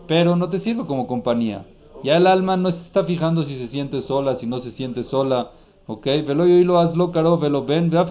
Pero 0.08 0.36
no 0.36 0.50
te 0.50 0.58
sirve 0.58 0.86
como 0.86 1.08
compañía. 1.08 1.66
Ya 2.04 2.18
el 2.18 2.28
alma 2.28 2.58
no 2.58 2.70
se 2.70 2.86
está 2.86 3.04
fijando 3.04 3.44
si 3.44 3.56
se 3.56 3.68
siente 3.68 4.02
sola, 4.02 4.36
si 4.36 4.46
no 4.46 4.60
se 4.60 4.72
siente 4.72 5.04
sola. 5.04 5.52
¿Ok? 5.88 6.06
Velo 6.06 6.46
y 6.48 6.64
lo 6.64 6.80
hazlo 6.80 7.12
caro, 7.12 7.38
velo 7.38 7.66
ven, 7.66 7.90
ve 7.90 7.98
a 7.98 8.04
lo 8.04 8.08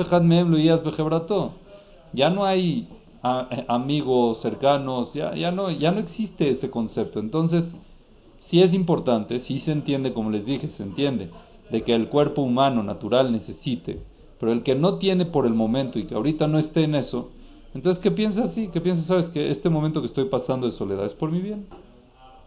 Ya 2.13 2.31
no 2.31 2.45
hay 2.45 2.89
eh, 3.23 3.65
amigos 3.69 4.41
cercanos, 4.41 5.13
ya, 5.15 5.35
ya, 5.35 5.51
no, 5.51 5.71
ya 5.71 5.91
no 5.91 6.01
existe 6.01 6.51
ese 6.51 6.71
concepto. 6.71 7.21
Entonces, 7.21 7.79
sí 8.39 8.63
es 8.63 8.75
importante, 8.75 9.39
sí 9.39 9.59
se 9.59 9.73
entiende, 9.73 10.13
como 10.13 10.31
les 10.31 10.47
dije, 10.47 10.69
se 10.69 10.83
entiende, 10.83 11.31
de 11.71 11.83
que 11.83 11.95
el 11.95 12.09
cuerpo 12.09 12.43
humano 12.43 12.83
natural 12.83 13.31
necesite, 13.31 14.01
pero 14.39 14.53
el 14.53 14.63
que 14.63 14.75
no 14.75 14.97
tiene 14.97 15.27
por 15.27 15.47
el 15.47 15.55
momento 15.55 15.99
y 15.99 16.05
que 16.05 16.15
ahorita 16.15 16.47
no 16.49 16.59
esté 16.59 16.85
en 16.85 16.95
eso, 16.95 17.31
entonces 17.75 18.03
que 18.03 18.11
piensa 18.11 18.45
así, 18.45 18.69
que 18.69 18.81
piensa, 18.81 19.03
sabes, 19.03 19.27
que 19.27 19.51
este 19.51 19.69
momento 19.69 20.01
que 20.01 20.07
estoy 20.07 20.25
pasando 20.25 20.67
de 20.67 20.73
soledad 20.73 21.07
es 21.07 21.15
por 21.15 21.31
mi 21.31 21.41
bien, 21.41 21.67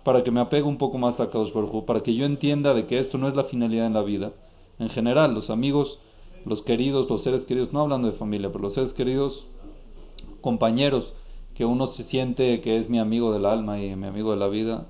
para 0.04 0.24
que 0.24 0.32
me 0.32 0.42
apegue 0.42 0.64
un 0.64 0.78
poco 0.78 0.98
más 0.98 1.20
a 1.20 1.30
Kadosh 1.30 1.54
Baruj 1.54 1.86
para 1.86 2.02
que 2.02 2.14
yo 2.14 2.26
entienda 2.26 2.74
de 2.74 2.86
que 2.86 2.98
esto 2.98 3.18
no 3.18 3.28
es 3.28 3.36
la 3.36 3.46
finalidad 3.46 3.88
en 3.88 3.94
la 3.94 4.04
vida. 4.04 4.34
En 4.80 4.90
general, 4.90 5.34
los 5.34 5.50
amigos, 5.50 6.00
los 6.46 6.62
queridos, 6.62 7.10
los 7.10 7.24
seres 7.24 7.44
queridos, 7.44 7.72
no 7.72 7.82
hablando 7.82 8.12
de 8.12 8.18
familia, 8.18 8.50
pero 8.52 8.64
los 8.64 8.74
seres 8.74 8.92
queridos, 8.92 9.48
compañeros, 10.44 11.16
que 11.56 11.66
uno 11.66 11.88
se 11.88 12.04
siente 12.04 12.62
que 12.62 12.78
es 12.78 12.92
mi 12.92 13.00
amigo 13.00 13.34
del 13.34 13.48
alma 13.48 13.80
y 13.80 13.96
mi 13.96 14.06
amigo 14.06 14.30
de 14.32 14.38
la 14.38 14.48
vida, 14.48 14.86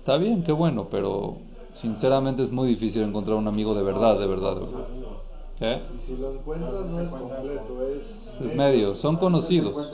Está 0.00 0.16
bien, 0.16 0.42
qué 0.42 0.52
bueno, 0.52 0.88
pero 0.90 1.36
sinceramente 1.74 2.42
es 2.42 2.50
muy 2.50 2.68
difícil 2.68 3.02
encontrar 3.02 3.36
un 3.36 3.46
amigo 3.46 3.74
de 3.74 3.82
verdad, 3.82 4.18
de 4.18 4.26
verdad. 4.26 4.54
De 4.54 4.60
verdad. 4.60 4.86
¿Qué? 5.58 5.82
Y 5.94 5.98
si 5.98 6.16
lo 6.16 6.32
encuentras 6.32 6.86
no 6.86 7.00
es 7.02 7.10
completo, 7.10 7.86
es... 7.86 8.40
Es 8.40 8.56
medio, 8.56 8.94
son 8.94 9.18
conocidos. 9.18 9.92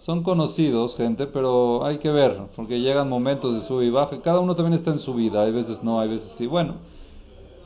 Son 0.00 0.24
conocidos, 0.24 0.96
gente, 0.96 1.28
pero 1.28 1.84
hay 1.84 1.98
que 1.98 2.10
ver, 2.10 2.48
porque 2.56 2.80
llegan 2.80 3.08
momentos 3.08 3.54
de 3.54 3.66
sub 3.68 3.80
y 3.80 3.90
baja. 3.90 4.20
Cada 4.22 4.40
uno 4.40 4.56
también 4.56 4.74
está 4.74 4.90
en 4.90 4.98
su 4.98 5.14
vida, 5.14 5.44
hay 5.44 5.52
veces 5.52 5.84
no, 5.84 6.00
hay 6.00 6.08
veces 6.08 6.32
sí. 6.36 6.48
Bueno, 6.48 6.74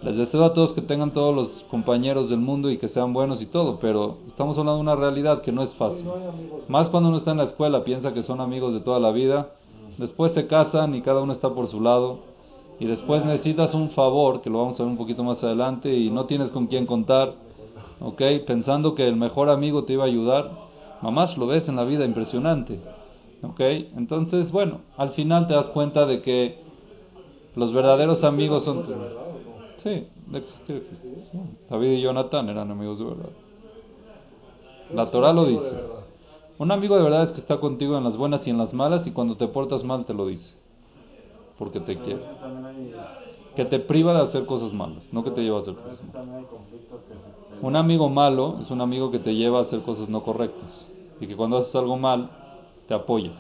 les 0.05 0.17
deseo 0.17 0.45
a 0.45 0.53
todos 0.53 0.73
que 0.73 0.83
tengan 0.83 1.13
todos 1.13 1.35
los 1.35 1.49
compañeros 1.71 2.29
del 2.29 2.41
mundo 2.41 2.71
y 2.71 2.77
que 2.79 2.89
sean 2.89 3.13
buenos 3.13 3.43
y 3.43 3.47
todo, 3.47 3.79
pero 3.81 4.19
estamos 4.27 4.59
hablando 4.59 4.77
de 4.77 4.83
una 4.83 4.97
realidad 4.97 5.43
que 5.43 5.53
no 5.53 5.63
es 5.63 5.75
fácil. 5.75 6.07
Más 6.69 6.89
cuando 6.89 7.09
uno 7.09 7.19
está 7.19 7.31
en 7.33 7.39
la 7.39 7.45
escuela, 7.45 7.85
piensa 7.85 8.13
que 8.13 8.23
son 8.23 8.41
amigos 8.41 8.75
de 8.75 8.81
toda 8.81 9.01
la 9.01 9.11
vida 9.11 9.49
después 9.99 10.33
se 10.33 10.47
casan 10.47 10.95
y 10.95 11.03
cada 11.03 11.23
uno 11.23 11.33
está 11.33 11.51
por 11.51 11.67
su 11.67 11.81
lado, 11.81 12.19
y 12.81 12.87
después 12.87 13.25
necesitas 13.25 13.75
un 13.75 13.91
favor, 13.91 14.43
que 14.43 14.51
lo 14.51 14.59
vamos 14.59 14.79
a 14.79 14.83
ver 14.83 14.91
un 14.91 14.99
poquito 14.99 15.23
más 15.23 15.43
adelante, 15.45 15.95
y 15.95 16.11
no 16.11 16.25
tienes 16.25 16.51
con 16.51 16.67
quién 16.67 16.87
contar, 16.87 17.35
¿ok? 18.01 18.21
Pensando 18.47 18.95
que 18.95 19.07
el 19.07 19.17
mejor 19.17 19.49
amigo 19.49 19.85
te 19.85 19.93
iba 19.93 20.05
a 20.05 20.09
ayudar, 20.09 20.51
mamás 21.01 21.37
lo 21.39 21.47
ves 21.47 21.69
en 21.69 21.77
la 21.77 21.85
vida 21.85 22.05
impresionante, 22.05 22.81
¿ok? 23.43 23.61
Entonces, 23.97 24.51
bueno, 24.51 24.81
al 24.97 25.11
final 25.11 25.47
te 25.47 25.55
das 25.55 25.67
cuenta 25.67 26.07
de 26.07 26.21
que 26.23 26.59
los 27.55 27.73
verdaderos 27.73 28.25
amigos 28.25 28.65
son... 28.65 28.83
Sí, 29.85 30.09
existir. 30.33 30.89
David 31.69 31.93
y 31.93 32.03
Jonathan 32.03 32.49
eran 32.49 32.71
amigos 32.73 32.99
de 32.99 33.05
verdad. 33.07 33.37
La 34.89 35.11
Torah 35.11 35.35
lo 35.35 35.45
dice. 35.47 35.85
Un 36.59 36.73
amigo 36.73 36.97
de 36.97 37.03
verdad 37.05 37.25
es 37.25 37.33
que 37.33 37.41
está 37.41 37.61
contigo 37.61 37.99
en 37.99 38.05
las 38.05 38.17
buenas 38.17 38.47
y 38.47 38.51
en 38.51 38.59
las 38.59 38.75
malas 38.75 39.07
y 39.07 39.13
cuando 39.13 39.37
te 39.37 39.49
portas 39.49 39.85
mal 39.85 40.07
te 40.07 40.15
lo 40.15 40.27
dice. 40.27 40.55
Porque 41.57 41.81
te 41.81 42.01
quiere. 42.01 42.29
Que 43.57 43.65
te 43.65 43.79
priva 43.81 44.13
de 44.15 44.21
hacer 44.21 44.45
cosas 44.47 44.73
malas, 44.75 45.11
no 45.13 45.25
que 45.25 45.31
te 45.31 45.43
lleva 45.43 45.59
a 45.59 45.63
hacer 45.63 45.77
cosas 45.79 46.03
malas. 46.03 46.23
Un 47.61 47.75
amigo 47.75 48.09
malo 48.09 48.59
es 48.61 48.71
un 48.71 48.81
amigo 48.81 49.11
que 49.11 49.19
te 49.19 49.35
lleva 49.35 49.59
a 49.59 49.63
hacer 49.63 49.83
cosas 49.83 50.09
no 50.09 50.23
correctas 50.23 50.93
y 51.19 51.27
que 51.27 51.35
cuando 51.37 51.57
haces 51.57 51.75
algo 51.75 51.97
mal 51.99 52.31
te 52.87 52.95
apoya. 52.95 53.33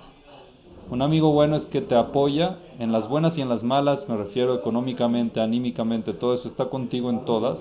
Un 0.90 1.02
amigo 1.02 1.32
bueno 1.32 1.56
es 1.56 1.66
que 1.66 1.80
te 1.80 1.94
apoya 1.94 2.58
en 2.78 2.92
las 2.92 3.08
buenas 3.08 3.38
y 3.38 3.42
en 3.42 3.48
las 3.48 3.62
malas, 3.62 4.08
me 4.08 4.16
refiero 4.16 4.54
económicamente, 4.54 5.40
anímicamente, 5.40 6.12
todo 6.12 6.34
eso 6.34 6.48
está 6.48 6.66
contigo 6.70 7.10
en 7.10 7.24
todas. 7.24 7.60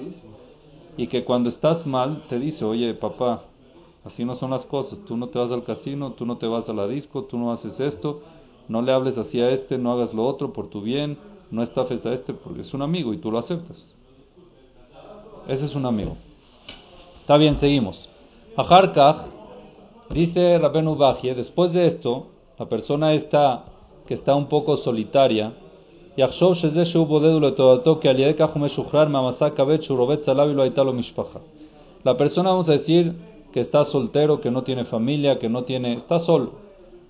Y 0.97 1.07
que 1.07 1.23
cuando 1.23 1.49
estás 1.49 1.87
mal 1.87 2.21
te 2.27 2.37
dice, 2.37 2.65
oye 2.65 2.93
papá, 2.93 3.43
Así 4.03 4.25
no 4.25 4.35
son 4.35 4.51
las 4.51 4.65
cosas. 4.65 4.99
Tú 5.05 5.15
no 5.17 5.29
te 5.29 5.39
vas 5.39 5.51
al 5.51 5.63
casino, 5.63 6.11
tú 6.11 6.25
no 6.25 6.37
te 6.37 6.47
vas 6.47 6.69
a 6.69 6.73
la 6.73 6.87
disco, 6.87 7.23
tú 7.23 7.37
no 7.37 7.51
haces 7.51 7.79
esto, 7.79 8.21
no 8.67 8.81
le 8.81 8.91
hables 8.91 9.17
así 9.17 9.41
a 9.41 9.49
este, 9.49 9.77
no 9.77 9.93
hagas 9.93 10.13
lo 10.13 10.25
otro 10.25 10.51
por 10.51 10.69
tu 10.69 10.81
bien, 10.81 11.17
no 11.51 11.63
estafes 11.63 12.05
a 12.05 12.13
este 12.13 12.33
porque 12.33 12.61
es 12.61 12.73
un 12.73 12.81
amigo 12.81 13.13
y 13.13 13.17
tú 13.17 13.31
lo 13.31 13.39
aceptas. 13.39 13.97
Ese 15.47 15.65
es 15.65 15.75
un 15.75 15.85
amigo. 15.85 16.17
Está 17.21 17.37
bien, 17.37 17.55
seguimos. 17.55 18.09
Ajarkaj, 18.57 19.25
dice 20.09 20.57
Rabenu 20.59 20.95
Bajie, 20.95 21.33
después 21.33 21.71
de 21.73 21.85
esto, 21.85 22.32
la 22.59 22.67
persona 22.67 23.13
está 23.13 23.65
que 24.05 24.13
está 24.13 24.35
un 24.35 24.47
poco 24.47 24.77
solitaria, 24.77 25.53
y 26.15 26.21
la 32.03 32.17
persona, 32.17 32.49
vamos 32.49 32.69
a 32.69 32.73
decir, 32.73 33.15
que 33.51 33.59
está 33.59 33.85
soltero, 33.85 34.41
que 34.41 34.51
no 34.51 34.63
tiene 34.63 34.85
familia, 34.85 35.39
que 35.39 35.49
no 35.49 35.63
tiene... 35.63 35.93
está 35.93 36.19
solo. 36.19 36.51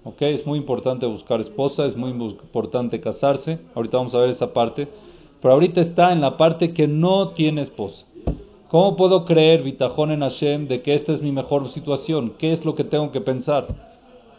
¿Ok? 0.06 0.22
Es 0.22 0.46
muy 0.46 0.60
importante 0.60 1.06
buscar 1.06 1.42
esposa, 1.42 1.86
es 1.86 1.98
muy 1.98 2.12
importante 2.12 3.02
casarse. 3.02 3.60
Ahorita 3.76 3.98
vamos 3.98 4.14
a 4.14 4.20
ver 4.20 4.30
esa 4.30 4.54
parte. 4.54 4.88
Pero 5.42 5.54
ahorita 5.54 5.82
está 5.82 6.14
en 6.14 6.22
la 6.22 6.38
parte 6.38 6.74
que 6.74 6.88
no 6.88 7.30
tiene 7.30 7.62
esposa. 7.62 8.06
¿Cómo 8.70 8.96
puedo 8.96 9.26
creer, 9.26 9.64
Vitajón 9.64 10.12
en 10.12 10.22
Hashem, 10.22 10.68
de 10.68 10.82
que 10.82 10.94
esta 10.94 11.12
es 11.12 11.22
mi 11.22 11.32
mejor 11.32 11.68
situación? 11.70 12.34
¿Qué 12.38 12.54
es 12.54 12.64
lo 12.66 12.76
que 12.76 12.84
tengo 12.84 13.12
que 13.12 13.22
pensar? 13.22 13.93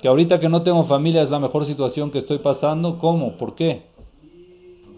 Que 0.05 0.09
ahorita 0.09 0.39
que 0.39 0.51
no 0.51 0.61
tengo 0.61 0.85
familia 0.85 1.23
es 1.23 1.31
la 1.31 1.39
mejor 1.39 1.65
situación 1.65 2.11
que 2.11 2.19
estoy 2.19 2.37
pasando. 2.37 2.99
¿Cómo? 2.99 3.39
¿Por 3.39 3.55
qué? 3.55 3.85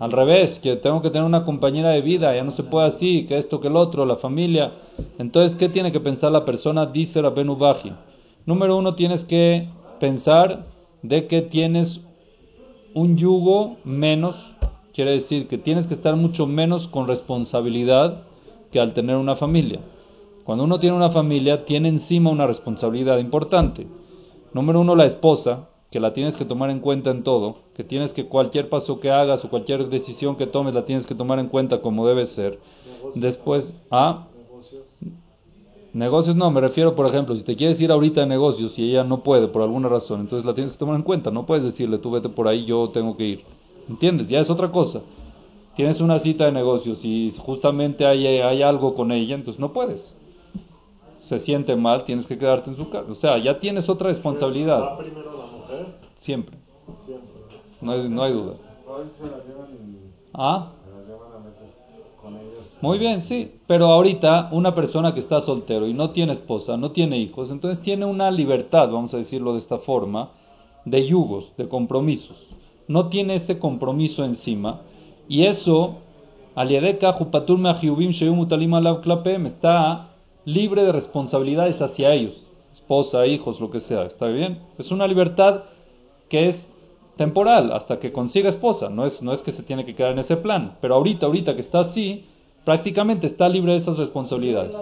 Al 0.00 0.10
revés, 0.10 0.58
que 0.60 0.74
tengo 0.74 1.00
que 1.00 1.10
tener 1.10 1.24
una 1.24 1.44
compañera 1.44 1.90
de 1.90 2.00
vida, 2.00 2.34
ya 2.34 2.42
no 2.42 2.50
se 2.50 2.64
puede 2.64 2.88
así, 2.88 3.24
que 3.24 3.38
esto, 3.38 3.60
que 3.60 3.68
el 3.68 3.76
otro, 3.76 4.04
la 4.04 4.16
familia. 4.16 4.72
Entonces, 5.16 5.56
¿qué 5.56 5.68
tiene 5.68 5.92
que 5.92 6.00
pensar 6.00 6.32
la 6.32 6.44
persona? 6.44 6.86
Dice 6.86 7.22
la 7.22 7.30
Baji. 7.30 7.92
Número 8.46 8.76
uno, 8.76 8.96
tienes 8.96 9.22
que 9.26 9.68
pensar 10.00 10.66
de 11.02 11.28
que 11.28 11.40
tienes 11.42 12.00
un 12.92 13.16
yugo 13.16 13.76
menos, 13.84 14.34
quiere 14.92 15.12
decir 15.12 15.46
que 15.46 15.56
tienes 15.56 15.86
que 15.86 15.94
estar 15.94 16.16
mucho 16.16 16.48
menos 16.48 16.88
con 16.88 17.06
responsabilidad 17.06 18.24
que 18.72 18.80
al 18.80 18.92
tener 18.92 19.14
una 19.14 19.36
familia. 19.36 19.78
Cuando 20.42 20.64
uno 20.64 20.80
tiene 20.80 20.96
una 20.96 21.10
familia, 21.10 21.64
tiene 21.64 21.90
encima 21.90 22.28
una 22.30 22.48
responsabilidad 22.48 23.18
importante. 23.18 23.86
Número 24.56 24.80
uno, 24.80 24.96
la 24.96 25.04
esposa, 25.04 25.68
que 25.90 26.00
la 26.00 26.14
tienes 26.14 26.34
que 26.34 26.46
tomar 26.46 26.70
en 26.70 26.80
cuenta 26.80 27.10
en 27.10 27.24
todo, 27.24 27.56
que 27.74 27.84
tienes 27.84 28.14
que 28.14 28.24
cualquier 28.24 28.70
paso 28.70 29.00
que 29.00 29.10
hagas 29.10 29.44
o 29.44 29.50
cualquier 29.50 29.86
decisión 29.88 30.36
que 30.36 30.46
tomes 30.46 30.72
la 30.72 30.86
tienes 30.86 31.06
que 31.06 31.14
tomar 31.14 31.38
en 31.40 31.48
cuenta 31.48 31.82
como 31.82 32.06
debe 32.06 32.24
ser. 32.24 32.58
Después, 33.14 33.74
¿ah? 33.90 34.28
Negocios 35.92 36.36
no, 36.36 36.50
me 36.50 36.62
refiero, 36.62 36.96
por 36.96 37.04
ejemplo, 37.04 37.36
si 37.36 37.42
te 37.42 37.54
quieres 37.54 37.78
ir 37.82 37.92
ahorita 37.92 38.22
a 38.22 38.26
negocios 38.26 38.78
y 38.78 38.92
ella 38.92 39.04
no 39.04 39.22
puede 39.22 39.46
por 39.48 39.60
alguna 39.60 39.90
razón, 39.90 40.20
entonces 40.20 40.46
la 40.46 40.54
tienes 40.54 40.72
que 40.72 40.78
tomar 40.78 40.96
en 40.96 41.02
cuenta. 41.02 41.30
No 41.30 41.44
puedes 41.44 41.62
decirle, 41.62 41.98
tú 41.98 42.10
vete 42.10 42.30
por 42.30 42.48
ahí, 42.48 42.64
yo 42.64 42.88
tengo 42.88 43.14
que 43.14 43.26
ir. 43.26 43.44
¿Entiendes? 43.90 44.26
Ya 44.26 44.40
es 44.40 44.48
otra 44.48 44.72
cosa. 44.72 45.02
Tienes 45.74 46.00
una 46.00 46.18
cita 46.18 46.46
de 46.46 46.52
negocios 46.52 47.04
y 47.04 47.30
justamente 47.36 48.06
hay, 48.06 48.26
hay 48.26 48.62
algo 48.62 48.94
con 48.94 49.12
ella, 49.12 49.34
entonces 49.34 49.60
no 49.60 49.74
puedes. 49.74 50.16
Se 51.26 51.40
siente 51.40 51.74
mal, 51.74 52.04
tienes 52.04 52.26
que 52.26 52.38
quedarte 52.38 52.70
en 52.70 52.76
su 52.76 52.88
casa. 52.88 53.10
O 53.10 53.14
sea, 53.14 53.38
ya 53.38 53.58
tienes 53.58 53.88
otra 53.88 54.08
responsabilidad. 54.08 54.98
Siempre. 56.14 56.56
No 57.80 57.92
hay, 57.92 58.08
no 58.08 58.22
hay 58.22 58.32
duda. 58.32 58.54
¿Ah? 60.32 60.70
Muy 62.80 62.98
bien, 62.98 63.20
sí. 63.22 63.52
Pero 63.66 63.86
ahorita 63.86 64.50
una 64.52 64.74
persona 64.74 65.12
que 65.14 65.20
está 65.20 65.40
soltero 65.40 65.86
y 65.86 65.94
no 65.94 66.10
tiene 66.10 66.32
esposa, 66.32 66.76
no 66.76 66.92
tiene 66.92 67.18
hijos, 67.18 67.50
entonces 67.50 67.82
tiene 67.82 68.04
una 68.04 68.30
libertad, 68.30 68.90
vamos 68.90 69.12
a 69.14 69.16
decirlo 69.16 69.54
de 69.54 69.58
esta 69.58 69.78
forma, 69.78 70.30
de 70.84 71.06
yugos, 71.06 71.52
de 71.56 71.68
compromisos. 71.68 72.36
No 72.86 73.08
tiene 73.08 73.34
ese 73.34 73.58
compromiso 73.58 74.24
encima. 74.24 74.82
Y 75.28 75.44
eso, 75.46 75.96
está 79.46 80.15
libre 80.46 80.84
de 80.84 80.92
responsabilidades 80.92 81.82
hacia 81.82 82.14
ellos, 82.14 82.46
esposa, 82.72 83.26
hijos, 83.26 83.60
lo 83.60 83.70
que 83.70 83.80
sea. 83.80 84.04
¿Está 84.04 84.28
bien? 84.28 84.62
Es 84.78 84.90
una 84.90 85.06
libertad 85.06 85.64
que 86.30 86.46
es 86.46 86.72
temporal 87.16 87.72
hasta 87.72 87.98
que 87.98 88.12
consiga 88.12 88.48
esposa. 88.48 88.88
No 88.88 89.04
es, 89.04 89.20
no 89.20 89.32
es 89.32 89.40
que 89.40 89.52
se 89.52 89.62
tiene 89.62 89.84
que 89.84 89.94
quedar 89.94 90.12
en 90.12 90.20
ese 90.20 90.38
plan. 90.38 90.78
Pero 90.80 90.94
ahorita, 90.94 91.26
ahorita 91.26 91.54
que 91.54 91.60
está 91.60 91.80
así, 91.80 92.24
prácticamente 92.64 93.26
está 93.26 93.48
libre 93.48 93.72
de 93.72 93.78
esas 93.78 93.98
responsabilidades. 93.98 94.74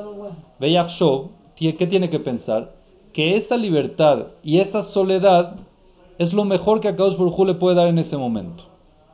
Show, 0.88 1.30
¿qué 1.56 1.73
tiene 1.73 2.10
que 2.10 2.21
pensar? 2.21 2.75
Que 3.12 3.36
esa 3.36 3.56
libertad 3.56 4.26
y 4.43 4.58
esa 4.58 4.82
soledad 4.82 5.56
es 6.19 6.32
lo 6.32 6.45
mejor 6.45 6.80
que 6.80 6.88
a 6.88 6.97
Kadosh 6.97 7.17
Baruj 7.17 7.41
le 7.47 7.54
puede 7.54 7.76
dar 7.76 7.88
en 7.88 7.99
ese 7.99 8.17
momento. 8.17 8.65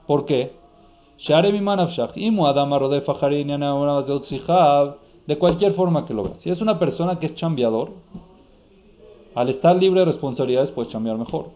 ¿Por 0.07 0.27
qué? 0.27 0.53
De 5.31 5.38
cualquier 5.38 5.75
forma 5.75 6.05
que 6.07 6.12
lo 6.12 6.25
veas. 6.25 6.40
Si 6.40 6.51
es 6.51 6.61
una 6.61 6.81
persona 6.81 7.14
que 7.14 7.27
es 7.27 7.37
chambeador, 7.37 7.93
al 9.37 9.49
estar 9.49 9.77
libre 9.77 10.01
de 10.01 10.07
responsabilidades, 10.07 10.73
puedes 10.73 10.90
chambear 10.90 11.16
mejor. 11.19 11.51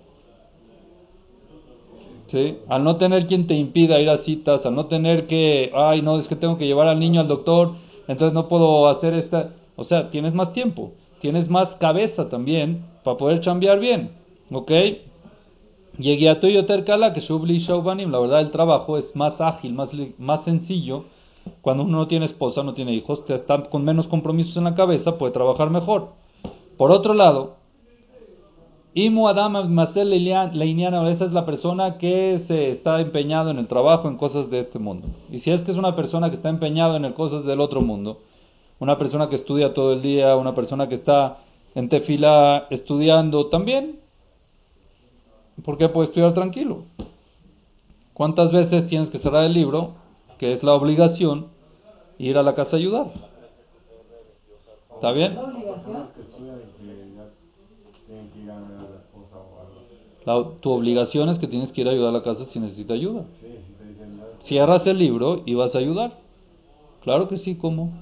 Al 2.69 2.85
no 2.85 2.95
tener 2.99 3.27
quien 3.27 3.49
te 3.49 3.55
impida 3.55 4.01
ir 4.01 4.11
a 4.11 4.19
citas, 4.19 4.65
al 4.65 4.77
no 4.77 4.87
tener 4.87 5.27
que, 5.27 5.73
ay, 5.75 6.03
no, 6.03 6.21
es 6.21 6.29
que 6.29 6.37
tengo 6.37 6.57
que 6.57 6.67
llevar 6.67 6.87
al 6.87 7.01
niño 7.01 7.21
al 7.21 7.27
doctor, 7.27 7.73
entonces 8.07 8.33
no 8.33 8.47
puedo 8.47 8.87
hacer 8.87 9.13
esta. 9.13 9.51
O 9.75 9.83
sea, 9.83 10.09
tienes 10.09 10.35
más 10.35 10.53
tiempo, 10.53 10.93
tienes 11.19 11.51
más 11.51 11.75
cabeza 11.75 12.29
también 12.29 12.85
para 13.03 13.17
poder 13.17 13.41
chambear 13.41 13.81
bien. 13.81 14.13
¿Ok? 14.53 14.71
Llegué 15.99 16.29
a 16.29 16.39
Toyo 16.39 16.65
Terkala, 16.65 17.13
que 17.13 17.21
Shubli 17.21 17.59
Shaubanim, 17.59 18.13
la 18.13 18.21
verdad, 18.21 18.41
el 18.41 18.53
trabajo 18.53 18.97
es 18.99 19.17
más 19.17 19.41
ágil, 19.41 19.75
más, 19.75 19.91
más 20.19 20.45
sencillo. 20.45 21.07
Cuando 21.61 21.85
uno 21.85 21.98
no 21.98 22.07
tiene 22.07 22.24
esposa, 22.26 22.62
no 22.62 22.74
tiene 22.74 22.92
hijos, 22.92 23.22
está 23.28 23.62
con 23.64 23.85
menos 23.85 24.09
compromisos 24.09 24.57
en 24.57 24.64
la 24.64 24.74
cabeza, 24.74 25.18
puede 25.18 25.33
trabajar 25.33 25.70
mejor. 25.70 26.12
Por 26.76 26.90
otro 26.90 27.14
lado, 27.14 27.57
Imu 28.96 29.26
Adam 29.26 29.76
Leiniana, 30.52 31.11
esa 31.11 31.24
es 31.24 31.33
la 31.33 31.44
persona 31.44 31.98
que 31.98 32.38
se 32.38 32.68
está 32.68 33.00
empeñado 33.00 33.50
en 33.50 33.59
el 33.59 33.66
trabajo, 33.66 34.07
en 34.07 34.16
cosas 34.16 34.50
de 34.50 34.61
este 34.61 34.78
mundo. 34.78 35.09
Y 35.30 35.38
si 35.38 35.50
es 35.50 35.62
que 35.62 35.72
es 35.72 35.76
una 35.76 35.96
persona 35.96 36.30
que 36.30 36.37
está 36.37 36.48
empeñado 36.48 36.96
en 36.96 37.12
cosas 37.12 37.44
del 37.44 37.61
otro 37.61 37.80
mundo, 37.80 38.20
una 38.78 38.96
persona 38.96 39.28
que 39.28 39.35
estudia 39.35 39.74
todo 39.74 39.92
el 39.94 40.00
día, 40.02 40.37
una 40.37 40.54
persona 40.54 40.88
que 40.88 40.94
está 40.94 41.38
en 41.74 41.88
tefila 41.88 42.66
estudiando 42.70 43.46
también, 43.46 43.98
¿por 45.64 45.76
qué 45.76 45.88
puede 45.88 46.07
estudiar 46.07 46.33
tranquilo? 46.33 46.85
¿Cuántas 48.12 48.52
veces 48.52 48.87
tienes 48.87 49.09
que 49.09 49.18
cerrar 49.18 49.42
el 49.42 49.54
libro, 49.54 49.94
que 50.38 50.53
es 50.53 50.62
la 50.62 50.75
obligación, 50.75 51.49
ir 52.18 52.37
a 52.38 52.42
la 52.42 52.55
casa 52.55 52.77
a 52.77 52.81
ayudar? 52.81 53.12
¿Está 54.94 55.12
bien? 55.12 55.38
tu 60.61 60.70
obligación 60.70 61.29
es 61.29 61.38
que 61.38 61.47
tienes 61.47 61.70
que 61.70 61.83
ir 61.83 61.88
a 61.88 61.90
ayudar 61.90 62.09
a 62.09 62.18
la 62.18 62.23
casa 62.23 62.44
si 62.47 62.59
necesita 62.59 62.94
ayuda. 62.94 63.25
Cierras 64.40 64.87
el 64.87 64.99
libro 64.99 65.42
y 65.44 65.55
vas 65.55 65.75
a 65.75 65.79
ayudar. 65.79 66.18
Claro 67.03 67.29
que 67.29 67.37
sí, 67.37 67.57
¿cómo? 67.57 67.92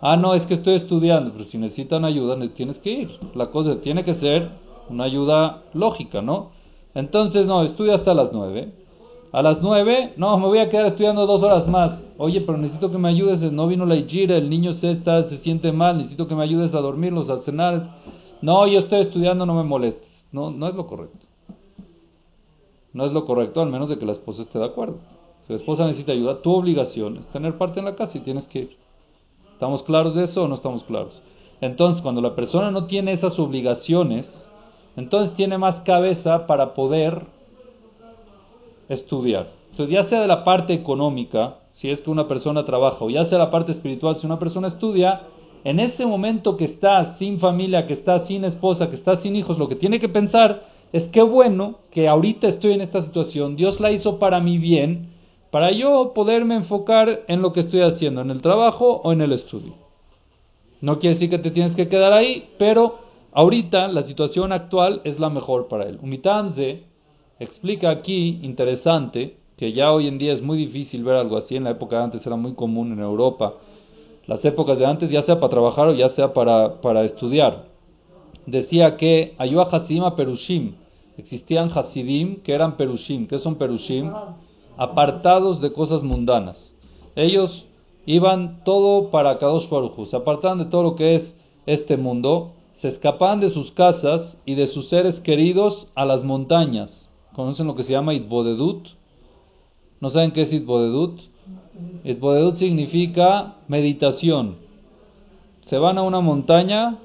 Ah, 0.00 0.16
no, 0.16 0.34
es 0.34 0.46
que 0.46 0.54
estoy 0.54 0.74
estudiando, 0.74 1.32
pero 1.32 1.44
si 1.44 1.58
necesitan 1.58 2.04
ayuda, 2.04 2.38
tienes 2.54 2.78
que 2.78 2.90
ir. 2.90 3.18
La 3.34 3.50
cosa 3.50 3.80
tiene 3.80 4.04
que 4.04 4.14
ser 4.14 4.50
una 4.88 5.04
ayuda 5.04 5.64
lógica, 5.74 6.22
¿no? 6.22 6.52
Entonces, 6.94 7.46
no, 7.46 7.62
estudia 7.62 7.94
hasta 7.94 8.14
las 8.14 8.32
nueve. 8.32 8.72
A 9.32 9.42
las 9.42 9.62
nueve, 9.62 10.12
no, 10.16 10.36
me 10.38 10.46
voy 10.46 10.58
a 10.58 10.68
quedar 10.68 10.86
estudiando 10.86 11.24
dos 11.24 11.42
horas 11.42 11.68
más. 11.68 12.04
Oye, 12.18 12.40
pero 12.40 12.58
necesito 12.58 12.90
que 12.90 12.98
me 12.98 13.08
ayudes, 13.08 13.40
no 13.52 13.68
vino 13.68 13.86
la 13.86 13.94
Ijira, 13.94 14.36
el 14.36 14.50
niño 14.50 14.74
se, 14.74 14.90
está, 14.90 15.22
se 15.22 15.38
siente 15.38 15.70
mal, 15.70 15.98
necesito 15.98 16.26
que 16.26 16.34
me 16.34 16.42
ayudes 16.42 16.74
a 16.74 16.80
dormirlos, 16.80 17.30
a 17.30 17.38
cenar. 17.38 17.96
No, 18.42 18.66
yo 18.66 18.80
estoy 18.80 19.02
estudiando, 19.02 19.46
no 19.46 19.54
me 19.54 19.62
molestes. 19.62 20.24
No, 20.32 20.50
no 20.50 20.66
es 20.66 20.74
lo 20.74 20.86
correcto. 20.86 21.26
No 22.92 23.04
es 23.04 23.12
lo 23.12 23.24
correcto, 23.24 23.60
al 23.60 23.70
menos 23.70 23.88
de 23.88 23.98
que 23.98 24.06
la 24.06 24.12
esposa 24.12 24.42
esté 24.42 24.58
de 24.58 24.64
acuerdo. 24.64 24.98
Si 25.46 25.52
la 25.52 25.56
esposa 25.56 25.86
necesita 25.86 26.10
ayuda, 26.10 26.42
tu 26.42 26.52
obligación 26.52 27.18
es 27.18 27.26
tener 27.28 27.56
parte 27.56 27.78
en 27.78 27.86
la 27.86 27.94
casa 27.94 28.18
y 28.18 28.22
tienes 28.22 28.48
que 28.48 28.58
ir. 28.60 28.76
¿Estamos 29.52 29.84
claros 29.84 30.16
de 30.16 30.24
eso 30.24 30.44
o 30.44 30.48
no 30.48 30.56
estamos 30.56 30.82
claros? 30.84 31.12
Entonces, 31.60 32.02
cuando 32.02 32.20
la 32.20 32.34
persona 32.34 32.72
no 32.72 32.84
tiene 32.84 33.12
esas 33.12 33.38
obligaciones, 33.38 34.50
entonces 34.96 35.36
tiene 35.36 35.56
más 35.56 35.82
cabeza 35.82 36.46
para 36.48 36.74
poder 36.74 37.26
estudiar. 38.90 39.52
Entonces, 39.70 39.94
ya 39.94 40.04
sea 40.04 40.20
de 40.20 40.26
la 40.26 40.44
parte 40.44 40.74
económica, 40.74 41.60
si 41.66 41.90
es 41.90 42.02
que 42.02 42.10
una 42.10 42.28
persona 42.28 42.64
trabaja, 42.64 43.02
o 43.02 43.08
ya 43.08 43.24
sea 43.24 43.38
la 43.38 43.50
parte 43.50 43.72
espiritual, 43.72 44.16
si 44.16 44.26
una 44.26 44.38
persona 44.38 44.68
estudia, 44.68 45.22
en 45.64 45.80
ese 45.80 46.04
momento 46.04 46.56
que 46.56 46.64
está 46.64 47.16
sin 47.16 47.38
familia, 47.38 47.86
que 47.86 47.94
está 47.94 48.18
sin 48.20 48.44
esposa, 48.44 48.88
que 48.88 48.96
está 48.96 49.16
sin 49.16 49.36
hijos, 49.36 49.58
lo 49.58 49.68
que 49.68 49.76
tiene 49.76 50.00
que 50.00 50.08
pensar 50.08 50.64
es 50.92 51.04
que 51.08 51.22
bueno 51.22 51.78
que 51.90 52.08
ahorita 52.08 52.48
estoy 52.48 52.72
en 52.72 52.80
esta 52.80 53.00
situación, 53.00 53.56
Dios 53.56 53.80
la 53.80 53.92
hizo 53.92 54.18
para 54.18 54.40
mi 54.40 54.58
bien, 54.58 55.10
para 55.50 55.70
yo 55.70 56.12
poderme 56.14 56.56
enfocar 56.56 57.22
en 57.28 57.42
lo 57.42 57.52
que 57.52 57.60
estoy 57.60 57.82
haciendo, 57.82 58.20
en 58.20 58.30
el 58.30 58.42
trabajo 58.42 59.00
o 59.04 59.12
en 59.12 59.20
el 59.20 59.32
estudio. 59.32 59.74
No 60.80 60.98
quiere 60.98 61.14
decir 61.14 61.30
que 61.30 61.38
te 61.38 61.50
tienes 61.50 61.76
que 61.76 61.88
quedar 61.88 62.12
ahí, 62.12 62.50
pero 62.58 62.98
ahorita 63.32 63.88
la 63.88 64.02
situación 64.02 64.52
actual 64.52 65.02
es 65.04 65.18
la 65.18 65.28
mejor 65.28 65.68
para 65.68 65.84
él. 65.84 65.98
Umitamze 66.02 66.84
explica 67.40 67.90
aquí, 67.90 68.38
interesante, 68.42 69.36
que 69.56 69.72
ya 69.72 69.92
hoy 69.92 70.06
en 70.06 70.18
día 70.18 70.32
es 70.32 70.40
muy 70.40 70.56
difícil 70.56 71.02
ver 71.02 71.16
algo 71.16 71.36
así, 71.36 71.56
en 71.56 71.64
la 71.64 71.70
época 71.70 71.96
de 71.96 72.04
antes 72.04 72.26
era 72.26 72.36
muy 72.36 72.54
común 72.54 72.92
en 72.92 73.00
Europa, 73.00 73.54
las 74.26 74.44
épocas 74.44 74.78
de 74.78 74.86
antes, 74.86 75.10
ya 75.10 75.22
sea 75.22 75.40
para 75.40 75.50
trabajar 75.50 75.88
o 75.88 75.94
ya 75.94 76.10
sea 76.10 76.32
para, 76.32 76.80
para 76.80 77.02
estudiar. 77.02 77.64
Decía 78.46 78.96
que 78.96 79.34
Ayua 79.38 79.64
Hasidim 79.64 80.04
a 80.04 80.14
Perushim. 80.14 80.74
Existían 81.18 81.70
Hasidim 81.74 82.36
que 82.36 82.52
eran 82.52 82.76
Perushim. 82.76 83.26
¿Qué 83.26 83.38
son 83.38 83.56
Perushim? 83.56 84.12
apartados 84.80 85.60
de 85.60 85.74
cosas 85.74 86.02
mundanas. 86.02 86.74
Ellos 87.14 87.66
iban 88.06 88.64
todo 88.64 89.10
para 89.10 89.36
Kadosh 89.38 89.68
Baruj 89.68 90.08
se 90.08 90.16
apartaban 90.16 90.56
de 90.56 90.64
todo 90.64 90.82
lo 90.82 90.96
que 90.96 91.16
es 91.16 91.38
este 91.66 91.98
mundo, 91.98 92.52
se 92.76 92.88
escapaban 92.88 93.40
de 93.40 93.50
sus 93.50 93.72
casas 93.72 94.40
y 94.46 94.54
de 94.54 94.66
sus 94.66 94.88
seres 94.88 95.20
queridos 95.20 95.88
a 95.94 96.06
las 96.06 96.24
montañas. 96.24 96.99
¿Conocen 97.34 97.66
lo 97.66 97.74
que 97.74 97.82
se 97.82 97.92
llama 97.92 98.14
Itbodedut? 98.14 98.88
¿No 100.00 100.10
saben 100.10 100.32
qué 100.32 100.42
es 100.42 100.52
Itbodedut? 100.52 101.20
Itbodedut 102.04 102.56
significa 102.56 103.56
meditación. 103.68 104.56
Se 105.62 105.78
van 105.78 105.98
a 105.98 106.02
una 106.02 106.20
montaña 106.20 106.98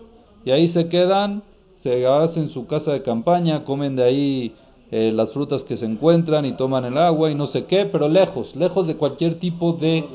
y 0.44 0.52
ahí 0.52 0.68
se 0.68 0.90
quedan, 0.90 1.44
se 1.82 2.08
hacen 2.08 2.50
su 2.50 2.66
casa 2.66 2.94
de 2.94 3.04
campaña, 3.04 3.66
comen 3.66 3.96
de 3.96 4.04
ahí 4.04 4.56
eh, 4.92 5.12
las 5.14 5.32
frutas 5.32 5.64
que 5.64 5.78
se 5.78 5.86
encuentran 5.86 6.46
y 6.46 6.54
toman 6.54 6.86
el 6.86 6.98
agua 6.98 7.30
y 7.30 7.36
no 7.36 7.46
sé 7.46 7.66
qué, 7.66 7.86
pero 7.86 8.08
lejos, 8.08 8.56
lejos 8.56 8.88
de 8.88 8.96
cualquier 8.96 9.40
tipo 9.40 9.74
de, 9.74 10.06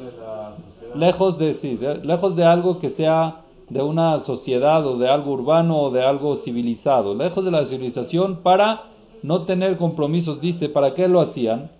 lejos 0.95 1.39
de, 1.39 1.55
sí, 1.55 1.79
lejos 2.03 2.35
de 2.35 2.45
algo 2.45 2.81
que 2.81 2.89
sea 2.89 3.43
de 3.69 3.83
una 3.83 4.21
sociedad 4.21 4.85
o 4.87 4.99
de 4.99 5.09
algo 5.09 5.33
urbano 5.33 5.79
o 5.79 5.91
de 5.91 6.03
algo 6.03 6.37
civilizado, 6.37 7.15
lejos 7.15 7.45
de 7.45 7.53
la 7.53 7.65
civilización 7.65 8.43
para 8.43 8.90
no 9.23 9.43
tener 9.43 9.77
compromisos, 9.77 10.41
dice, 10.41 10.69
¿para 10.69 10.95
qué 10.95 11.09
lo 11.09 11.21
hacían? 11.21 11.71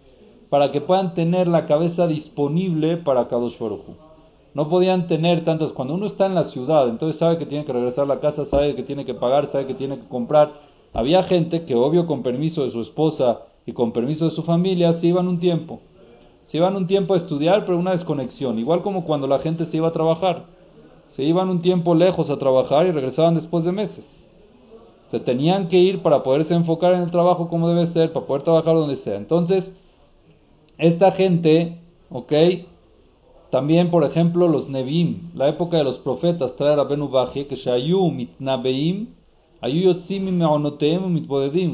Para 0.49 0.73
que 0.73 0.81
puedan 0.81 1.15
tener 1.15 1.49
la 1.49 1.67
cabeza 1.67 2.07
disponible 2.07 2.97
para 2.97 3.29
Kadosh 3.29 3.59
Baruj 3.59 3.83
No 4.55 4.69
podían 4.69 5.07
tener 5.07 5.45
tantas, 5.45 5.73
cuando 5.73 5.95
uno 5.95 6.07
está 6.07 6.27
en 6.27 6.35
la 6.35 6.45
ciudad, 6.45 6.89
entonces 6.89 7.19
sabe 7.19 7.39
que 7.39 7.47
tiene 7.47 7.65
que 7.65 7.73
regresar 7.73 8.05
a 8.05 8.15
la 8.15 8.21
casa, 8.21 8.45
sabe 8.45 8.75
que 8.75 8.83
tiene 8.83 9.05
que 9.05 9.15
pagar, 9.15 9.47
sabe 9.47 9.67
que 9.67 9.75
tiene 9.75 9.99
que 9.99 10.09
comprar, 10.09 10.53
había 10.93 11.23
gente 11.23 11.65
que, 11.65 11.75
obvio, 11.75 12.07
con 12.07 12.23
permiso 12.23 12.65
de 12.65 12.73
su 12.73 12.81
esposa 12.81 13.43
y 13.65 13.73
con 13.73 13.93
permiso 13.93 14.25
de 14.25 14.33
su 14.33 14.43
familia, 14.43 14.93
se 14.93 15.07
iban 15.07 15.29
un 15.29 15.39
tiempo. 15.39 15.81
Se 16.45 16.57
iban 16.57 16.75
un 16.75 16.87
tiempo 16.89 17.15
a 17.15 17.17
estudiar, 17.17 17.65
pero 17.65 17.79
una 17.79 17.93
desconexión. 17.93 18.59
Igual 18.59 18.83
como 18.83 19.05
cuando 19.05 19.29
la 19.29 19.39
gente 19.39 19.65
se 19.65 19.77
iba 19.77 19.89
a 19.89 19.93
trabajar. 19.93 20.47
Se 21.13 21.23
iban 21.23 21.49
un 21.49 21.61
tiempo 21.61 21.95
lejos 21.95 22.29
a 22.29 22.39
trabajar 22.39 22.87
y 22.87 22.91
regresaban 22.91 23.35
después 23.35 23.65
de 23.65 23.73
meses. 23.73 24.20
Se 25.11 25.21
tenían 25.21 25.69
que 25.69 25.79
ir 25.79 26.03
para 26.03 26.23
poderse 26.23 26.55
enfocar 26.55 26.95
en 26.95 27.03
el 27.03 27.11
trabajo 27.11 27.49
como 27.49 27.69
debe 27.69 27.87
ser, 27.87 28.13
para 28.13 28.27
poder 28.27 28.43
trabajar 28.43 28.75
donde 28.75 28.97
sea. 28.97 29.17
Entonces, 29.17 29.75
esta 30.79 31.11
gente, 31.13 31.79
¿ok? 32.11 32.33
También, 33.51 33.91
por 33.91 34.05
ejemplo, 34.05 34.47
los 34.47 34.69
Nevim, 34.69 35.33
la 35.35 35.49
época 35.49 35.77
de 35.77 35.85
los 35.85 35.99
profetas, 35.99 36.55
trae 36.57 36.75
a 36.75 36.85
Baje, 36.85 37.47
que 37.47 37.57
Shayu 37.57 38.11
mitnabeim 38.11 39.09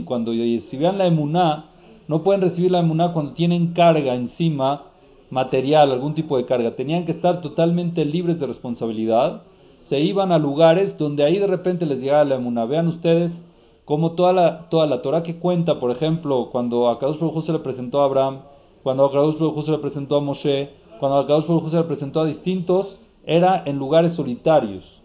cuando 0.04 0.32
recibían 0.32 0.98
la 0.98 1.06
emuná, 1.06 1.66
no 2.08 2.22
pueden 2.24 2.40
recibir 2.40 2.72
la 2.72 2.80
emuná 2.80 3.12
cuando 3.12 3.32
tienen 3.32 3.74
carga 3.74 4.14
encima, 4.14 4.86
material, 5.30 5.92
algún 5.92 6.14
tipo 6.14 6.36
de 6.36 6.46
carga. 6.46 6.74
Tenían 6.74 7.04
que 7.04 7.12
estar 7.12 7.40
totalmente 7.40 8.04
libres 8.04 8.40
de 8.40 8.46
responsabilidad. 8.46 9.42
Se 9.88 10.00
iban 10.00 10.32
a 10.32 10.38
lugares 10.38 10.98
donde 10.98 11.22
ahí 11.22 11.38
de 11.38 11.46
repente 11.46 11.86
les 11.86 12.00
llegaba 12.00 12.24
la 12.24 12.34
emuná. 12.34 12.64
Vean 12.64 12.88
ustedes 12.88 13.46
cómo 13.84 14.12
toda 14.12 14.32
la, 14.32 14.68
toda 14.68 14.86
la 14.86 15.00
Torah 15.00 15.22
que 15.22 15.38
cuenta, 15.38 15.78
por 15.78 15.92
ejemplo, 15.92 16.48
cuando 16.50 16.88
a 16.88 16.98
Kadosh 16.98 17.20
Baruj 17.20 17.44
se 17.44 17.52
le 17.52 17.60
presentó 17.60 18.00
a 18.00 18.06
Abraham, 18.06 18.40
cuando 18.82 19.04
a 19.04 19.12
Kadosh 19.12 19.38
Baruj 19.38 19.64
se 19.64 19.70
le 19.70 19.78
presentó 19.78 20.16
a 20.16 20.20
Moshe, 20.20 20.70
cuando 20.98 21.18
a 21.18 21.26
Kadosh 21.26 21.46
Baruj 21.46 21.70
se 21.70 21.76
le 21.76 21.84
presentó 21.84 22.20
a 22.20 22.26
distintos, 22.26 22.98
era 23.24 23.62
en 23.64 23.78
lugares 23.78 24.12
solitarios. 24.12 25.02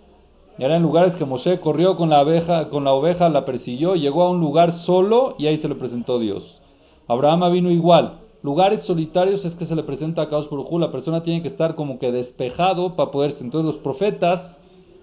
Era 0.57 0.77
en 0.77 0.81
lugares 0.81 1.13
que 1.13 1.25
Moshe 1.25 1.59
corrió 1.59 1.95
con 1.95 2.09
la, 2.09 2.21
oveja, 2.21 3.29
la 3.29 3.45
persiguió, 3.45 3.95
llegó 3.95 4.23
a 4.23 4.31
un 4.31 4.39
lugar 4.39 4.71
solo 4.71 5.35
y 5.37 5.45
ahí 5.45 5.57
se 5.57 5.69
le 5.69 5.75
presentó 5.75 6.17
Dios. 6.17 6.59
Abraham 7.07 7.51
vino 7.51 7.69
igual. 7.69 8.19
Lugares 8.41 8.83
solitarios 8.83 9.45
es 9.45 9.53
que 9.53 9.65
se 9.65 9.75
le 9.75 9.83
presenta 9.83 10.23
a 10.23 10.29
Kaos 10.29 10.49
Hu. 10.51 10.79
La 10.79 10.91
persona 10.91 11.21
tiene 11.21 11.43
que 11.43 11.49
estar 11.49 11.75
como 11.75 11.99
que 11.99 12.11
despejado 12.11 12.95
para 12.95 13.11
poderse. 13.11 13.43
Entonces 13.43 13.75
los 13.75 13.83
profetas 13.83 14.59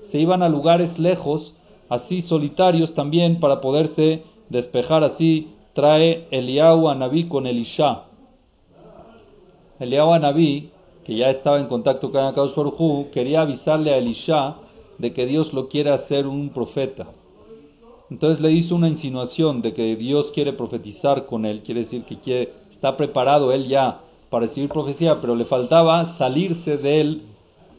se 0.09 0.19
iban 0.19 0.43
a 0.43 0.49
lugares 0.49 0.99
lejos, 0.99 1.55
así 1.89 2.23
solitarios 2.23 2.95
también, 2.95 3.41
para 3.41 3.61
poderse 3.61 4.23
despejar. 4.49 5.05
Así 5.05 5.49
trae 5.75 6.27
Eliyahu 6.31 6.89
a 6.89 6.95
Naví 6.95 7.29
con 7.29 7.47
Elisha. 7.47 8.05
Eliyahu 9.79 10.13
a 10.15 10.19
Naví, 10.19 10.71
que 11.05 11.15
ya 11.15 11.31
estaba 11.31 11.61
en 11.61 11.67
contacto 11.67 12.11
con 12.11 12.33
Kaos 12.33 12.57
Hu, 12.57 13.09
quería 13.13 13.43
avisarle 13.43 13.93
a 13.93 13.99
Elisha 13.99 14.57
de 14.97 15.13
que 15.13 15.27
Dios 15.27 15.53
lo 15.53 15.69
quiere 15.69 15.91
hacer 15.91 16.27
un 16.27 16.51
profeta. 16.51 17.07
Entonces 18.11 18.41
le 18.41 18.51
hizo 18.51 18.75
una 18.75 18.89
insinuación 18.89 19.61
de 19.61 19.75
que 19.75 19.95
Dios 19.97 20.31
quiere 20.33 20.55
profetizar 20.55 21.27
con 21.27 21.45
él, 21.45 21.61
quiere 21.61 21.81
decir 21.81 22.05
que 22.05 22.17
quiere, 22.17 22.53
está 22.73 22.97
preparado 22.97 23.53
él 23.53 23.69
ya 23.69 24.01
para 24.31 24.47
recibir 24.47 24.71
profecía, 24.71 25.21
pero 25.21 25.35
le 25.35 25.45
faltaba 25.45 26.07
salirse 26.07 26.79
del 26.79 27.23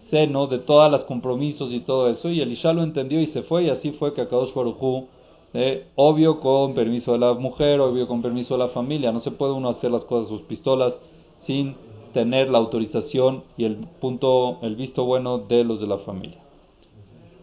seno 0.09 0.47
de 0.47 0.59
todos 0.59 0.91
los 0.91 1.03
compromisos 1.03 1.71
y 1.71 1.81
todo 1.81 2.09
eso, 2.09 2.29
y 2.29 2.41
Elisha 2.41 2.73
lo 2.73 2.83
entendió 2.83 3.21
y 3.21 3.25
se 3.25 3.43
fue, 3.43 3.65
y 3.65 3.69
así 3.69 3.91
fue 3.91 4.13
que 4.13 4.21
Akadosh 4.21 4.53
Baruj 4.53 5.07
eh, 5.53 5.87
obvio 5.95 6.39
con 6.39 6.73
permiso 6.73 7.13
de 7.13 7.19
la 7.19 7.33
mujer, 7.33 7.79
obvio 7.79 8.07
con 8.07 8.21
permiso 8.21 8.55
de 8.55 8.59
la 8.59 8.69
familia, 8.69 9.11
no 9.11 9.19
se 9.19 9.31
puede 9.31 9.53
uno 9.53 9.69
hacer 9.69 9.91
las 9.91 10.03
cosas 10.03 10.29
sus 10.29 10.41
pistolas 10.41 10.99
sin 11.37 11.75
tener 12.13 12.49
la 12.49 12.57
autorización 12.57 13.43
y 13.57 13.65
el 13.65 13.77
punto, 13.99 14.59
el 14.61 14.75
visto 14.75 15.05
bueno 15.05 15.39
de 15.39 15.63
los 15.63 15.79
de 15.79 15.87
la 15.87 15.97
familia. 15.97 16.39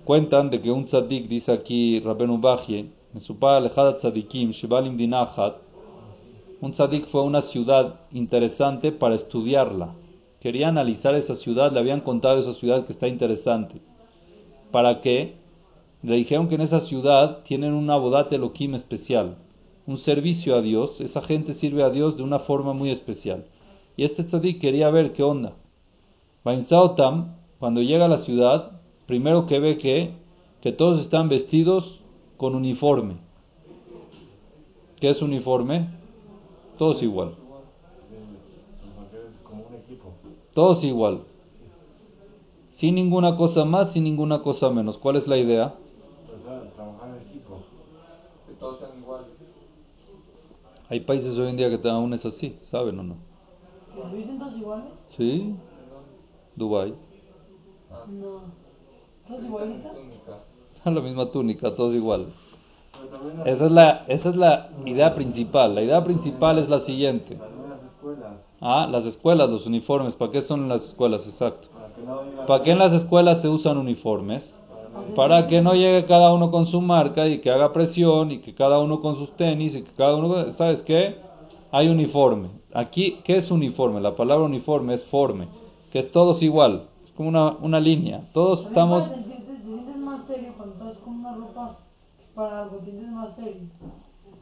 Cuentan 0.05 0.51
de 0.51 0.61
que 0.61 0.71
un 0.71 0.85
tzadik, 0.85 1.27
dice 1.27 1.53
aquí 1.53 1.99
Rabenu 2.01 2.39
Bajie, 2.39 2.91
en 3.13 3.21
su 3.21 3.37
tzadikim, 3.39 4.51
Shibalim 4.53 4.97
Dinachat, 4.97 5.57
un 6.61 6.71
tzadik 6.71 7.07
fue 7.07 7.23
una 7.23 7.43
ciudad 7.43 8.01
interesante 8.13 8.93
para 8.93 9.15
estudiarla. 9.15 9.95
Quería 10.47 10.69
analizar 10.69 11.17
esa 11.17 11.35
ciudad, 11.35 11.73
le 11.73 11.81
habían 11.81 12.03
contado 12.03 12.39
esa 12.39 12.55
ciudad 12.55 12.85
que 12.85 12.93
está 12.93 13.09
interesante. 13.09 13.81
¿Para 14.71 15.01
qué? 15.01 15.35
Le 16.05 16.15
dijeron 16.15 16.49
que 16.49 16.55
en 16.55 16.61
esa 16.61 16.79
ciudad 16.79 17.43
tienen 17.43 17.75
una 17.75 17.97
bodate 17.97 18.39
loquim 18.39 18.77
especial, 18.77 19.39
un 19.89 19.99
servicio 19.99 20.55
a 20.55 20.63
Dios. 20.63 21.01
Esa 21.01 21.21
gente 21.21 21.53
sirve 21.53 21.83
a 21.83 21.91
Dios 21.91 22.17
de 22.17 22.23
una 22.23 22.39
forma 22.39 22.75
muy 22.75 22.91
especial. 22.91 23.47
Y 23.97 24.05
este 24.05 24.23
tzadik 24.23 24.61
quería 24.61 24.89
ver 24.89 25.15
qué 25.15 25.25
onda. 25.25 25.55
Tam, 26.97 27.35
cuando 27.59 27.83
llega 27.83 28.05
a 28.05 28.09
la 28.09 28.19
ciudad, 28.19 28.81
primero 29.07 29.47
que 29.47 29.59
ve 29.59 29.79
que, 29.79 30.13
que 30.61 30.71
todos 30.71 31.01
están 31.01 31.29
vestidos 31.29 32.03
con 32.37 32.55
uniforme. 32.55 33.17
¿Qué 35.01 35.11
es 35.11 35.21
uniforme? 35.23 35.89
Todos 36.79 37.03
igual. 37.03 37.46
Todos 40.57 40.83
igual. 40.85 41.21
Sin 42.65 42.95
ninguna 42.95 43.37
cosa 43.37 43.67
más, 43.67 43.93
sin 43.93 44.05
ninguna 44.05 44.41
cosa 44.41 44.71
menos. 44.71 44.97
¿Cuál 44.97 45.17
es 45.17 45.29
la 45.29 45.37
idea? 45.37 45.75
Hay 50.89 51.01
países 51.01 51.39
hoy 51.39 51.51
en 51.51 51.59
día 51.59 51.69
que 51.69 51.87
aún 51.91 52.15
es 52.15 52.25
así, 52.25 52.57
¿saben 52.63 52.99
o 53.01 53.03
no? 53.03 53.17
todos 53.95 54.57
iguales? 54.57 54.87
Sí. 55.15 55.55
Dubai. 56.55 56.95
No. 58.09 58.41
¿Todos 59.29 59.45
igualitas? 59.45 59.93
La 60.87 61.01
misma 61.03 61.31
túnica, 61.33 61.75
todos 61.75 61.95
igual. 61.95 62.33
Esa 63.45 63.67
es, 63.67 63.73
la, 63.73 63.91
esa 64.09 64.31
es 64.31 64.37
la 64.37 64.71
idea 64.87 65.15
principal. 65.15 65.75
La 65.75 65.83
idea 65.83 66.03
principal 66.03 66.59
es 66.59 66.71
la 66.71 66.81
siguiente. 66.81 67.37
Ah, 68.61 68.89
las 68.91 69.05
escuelas, 69.05 69.51
los 69.51 69.67
uniformes. 69.67 70.15
¿Para 70.15 70.31
qué 70.31 70.43
son 70.43 70.69
las 70.69 70.85
escuelas? 70.87 71.27
Exacto. 71.27 71.69
¿Para 72.47 72.63
qué 72.63 72.73
en 72.73 72.79
las 72.79 72.93
escuelas 72.93 73.43
se 73.43 73.49
usan 73.49 73.79
uniformes? 73.79 74.59
Para 75.15 75.47
que 75.47 75.61
no 75.61 75.75
llegue 75.75 76.07
cada 76.07 76.33
uno 76.33 76.51
con 76.51 76.67
su 76.67 76.81
marca 76.81 77.27
y 77.29 77.41
que 77.41 77.51
haga 77.51 77.73
presión 77.73 78.31
y 78.31 78.39
que 78.39 78.55
cada 78.55 78.79
uno 78.81 79.01
con 79.01 79.17
sus 79.17 79.37
tenis 79.37 79.75
y 79.75 79.83
que 79.83 79.93
cada 79.93 80.17
uno... 80.17 80.51
¿Sabes 80.53 80.83
qué? 80.83 81.17
Hay 81.71 81.89
uniforme. 81.89 82.49
Aquí, 82.73 83.19
¿qué 83.25 83.37
es 83.37 83.51
uniforme? 83.51 84.01
La 84.01 84.15
palabra 84.15 84.45
uniforme 84.45 84.95
es 84.95 85.05
forme, 85.05 85.49
que 85.91 85.99
es 85.99 86.11
todos 86.11 86.43
igual 86.43 86.89
como 87.17 87.31
una, 87.31 87.57
una 87.57 87.81
línea. 87.81 88.29
Todos 88.33 88.67
estamos... 88.67 89.11
Te 89.11 89.23
sientes 89.25 89.97
más 89.97 90.27
serio 90.27 90.53
cuando 90.57 90.75
estás 90.75 90.99
con 90.99 91.15
una 91.15 91.35
ropa 91.35 91.79
para 92.35 92.63
algo, 92.63 92.77
te 92.79 92.91
sientes 92.91 93.11
más 93.11 93.35
serio. 93.35 93.69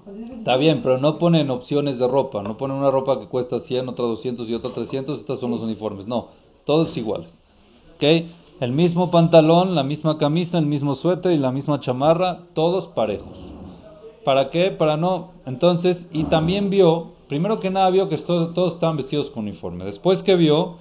Está 0.06 0.56
bien, 0.56 0.82
pero 0.82 0.98
no 0.98 1.18
ponen 1.18 1.50
opciones 1.50 1.98
de 1.98 2.06
ropa, 2.06 2.42
no 2.42 2.58
ponen 2.58 2.76
una 2.76 2.90
ropa 2.90 3.18
que 3.18 3.28
cuesta 3.28 3.58
100, 3.58 3.88
otra 3.88 4.04
200 4.04 4.48
y 4.50 4.54
otra 4.54 4.72
300, 4.72 5.18
estas 5.18 5.38
son 5.38 5.50
los 5.50 5.62
uniformes, 5.62 6.06
no, 6.06 6.28
todos 6.66 6.94
iguales. 6.96 7.34
¿Ok? 7.96 8.28
El 8.60 8.72
mismo 8.72 9.10
pantalón, 9.10 9.74
la 9.74 9.82
misma 9.82 10.18
camisa, 10.18 10.58
el 10.58 10.66
mismo 10.66 10.94
suéter 10.94 11.32
y 11.32 11.38
la 11.38 11.52
misma 11.52 11.80
chamarra, 11.80 12.40
todos 12.52 12.86
parejos. 12.88 13.38
¿Para 14.24 14.50
qué? 14.50 14.70
Para 14.70 14.96
no. 14.96 15.32
Entonces, 15.46 16.08
y 16.12 16.24
también 16.24 16.70
vio, 16.70 17.12
primero 17.28 17.60
que 17.60 17.70
nada 17.70 17.90
vio 17.90 18.08
que 18.08 18.18
todos 18.18 18.74
estaban 18.74 18.96
vestidos 18.96 19.30
con 19.30 19.44
uniforme. 19.44 19.84
Después 19.84 20.22
que 20.22 20.36
vio, 20.36 20.76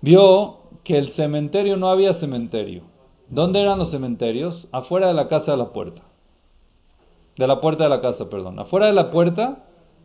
vio 0.00 0.58
que 0.82 0.98
el 0.98 1.12
cementerio 1.12 1.76
no 1.76 1.88
había 1.88 2.14
cementerio. 2.14 2.82
¿Dónde 3.28 3.60
eran 3.60 3.78
los 3.78 3.90
cementerios? 3.90 4.68
Afuera 4.70 5.08
de 5.08 5.14
la 5.14 5.28
casa 5.28 5.52
de 5.52 5.58
la 5.58 5.72
puerta. 5.72 6.02
De 7.36 7.46
la 7.46 7.60
puerta 7.60 7.84
de 7.84 7.90
la 7.90 8.00
casa, 8.00 8.30
perdón. 8.30 8.58
Afuera 8.58 8.86
de 8.86 8.92
la 8.92 9.10
puerta 9.10 9.64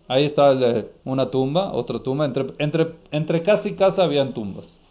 Ahí 0.10 0.26
está 0.26 0.50
el, 0.50 0.64
eh, 0.64 0.92
una 1.06 1.30
tumba, 1.30 1.72
otra 1.72 2.00
tumba. 2.00 2.26
Entre, 2.26 2.48
entre, 2.58 2.96
entre 3.12 3.44
casa 3.44 3.70
y 3.70 3.76
casa 3.76 4.04
habían 4.04 4.34
tumbas. 4.34 4.82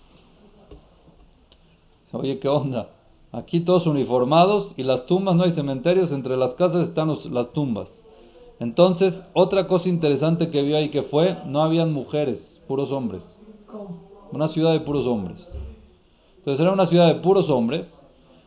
Oye, 2.12 2.38
¿qué 2.38 2.46
onda? 2.48 2.88
Aquí 3.32 3.60
todos 3.60 3.88
uniformados 3.88 4.74
y 4.76 4.84
las 4.84 5.06
tumbas, 5.06 5.34
no 5.34 5.42
hay 5.42 5.52
cementerios, 5.52 6.12
entre 6.12 6.36
las 6.36 6.54
casas 6.54 6.88
están 6.88 7.08
los- 7.08 7.26
las 7.32 7.52
tumbas. 7.52 7.90
Entonces, 8.60 9.20
otra 9.34 9.66
cosa 9.66 9.88
interesante 9.88 10.50
que 10.50 10.62
vio 10.62 10.76
ahí 10.76 10.88
que 10.88 11.02
fue, 11.02 11.36
no 11.46 11.62
habían 11.62 11.92
mujeres, 11.92 12.62
puros 12.68 12.92
hombres. 12.92 13.40
Una 14.30 14.46
ciudad 14.46 14.72
de 14.72 14.80
puros 14.80 15.04
hombres. 15.06 15.52
Entonces 16.38 16.60
era 16.60 16.72
una 16.72 16.86
ciudad 16.86 17.08
de 17.08 17.16
puros 17.16 17.50
hombres, 17.50 18.00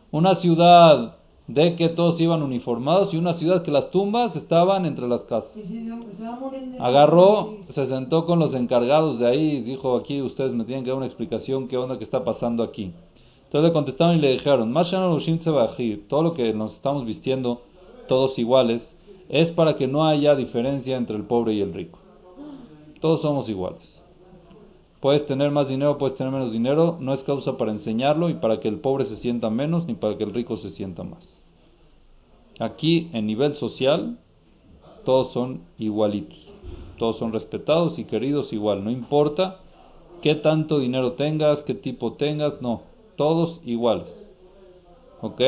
una 0.09 0.35
ciudad 0.35 1.17
de 1.53 1.75
que 1.75 1.89
todos 1.89 2.19
iban 2.21 2.43
uniformados 2.43 3.13
y 3.13 3.17
una 3.17 3.33
ciudad 3.33 3.61
que 3.61 3.71
las 3.71 3.91
tumbas 3.91 4.37
estaban 4.37 4.85
entre 4.85 5.07
las 5.07 5.25
casas. 5.25 5.61
Agarró, 6.79 7.57
se 7.67 7.85
sentó 7.85 8.25
con 8.25 8.39
los 8.39 8.53
encargados 8.53 9.19
de 9.19 9.27
ahí 9.27 9.57
y 9.57 9.61
dijo, 9.61 9.97
aquí 9.97 10.21
ustedes 10.21 10.53
me 10.53 10.63
tienen 10.63 10.85
que 10.85 10.91
dar 10.91 10.97
una 10.97 11.07
explicación, 11.07 11.67
qué 11.67 11.77
onda 11.77 11.97
que 11.97 12.05
está 12.05 12.23
pasando 12.23 12.63
aquí. 12.63 12.93
Entonces 13.45 13.69
le 13.69 13.73
contestaron 13.73 14.15
y 14.15 14.21
le 14.21 14.31
dijeron, 14.31 14.73
todo 16.07 16.23
lo 16.23 16.33
que 16.33 16.53
nos 16.53 16.73
estamos 16.73 17.05
vistiendo 17.05 17.61
todos 18.07 18.39
iguales, 18.39 18.97
es 19.27 19.51
para 19.51 19.75
que 19.75 19.87
no 19.87 20.05
haya 20.05 20.35
diferencia 20.35 20.95
entre 20.95 21.17
el 21.17 21.23
pobre 21.23 21.53
y 21.53 21.61
el 21.61 21.73
rico. 21.73 21.99
Todos 23.01 23.21
somos 23.21 23.49
iguales. 23.49 24.01
Puedes 25.01 25.25
tener 25.25 25.51
más 25.51 25.67
dinero, 25.67 25.97
puedes 25.97 26.15
tener 26.15 26.31
menos 26.31 26.51
dinero, 26.53 26.97
no 26.99 27.13
es 27.13 27.21
causa 27.23 27.57
para 27.57 27.71
enseñarlo 27.71 28.29
y 28.29 28.35
para 28.35 28.59
que 28.59 28.67
el 28.67 28.79
pobre 28.79 29.03
se 29.03 29.15
sienta 29.15 29.49
menos 29.49 29.85
ni 29.87 29.95
para 29.95 30.15
que 30.17 30.23
el 30.23 30.33
rico 30.33 30.55
se 30.55 30.69
sienta 30.69 31.03
más. 31.03 31.40
Aquí, 32.61 33.09
en 33.13 33.25
nivel 33.25 33.55
social, 33.55 34.19
todos 35.03 35.33
son 35.33 35.63
igualitos. 35.79 36.47
Todos 36.99 37.17
son 37.17 37.33
respetados 37.33 37.97
y 37.97 38.05
queridos 38.05 38.53
igual. 38.53 38.83
No 38.83 38.91
importa 38.91 39.61
qué 40.21 40.35
tanto 40.35 40.77
dinero 40.77 41.13
tengas, 41.13 41.63
qué 41.63 41.73
tipo 41.73 42.13
tengas, 42.13 42.61
no. 42.61 42.83
Todos 43.15 43.61
iguales. 43.65 44.35
¿Ok? 45.21 45.41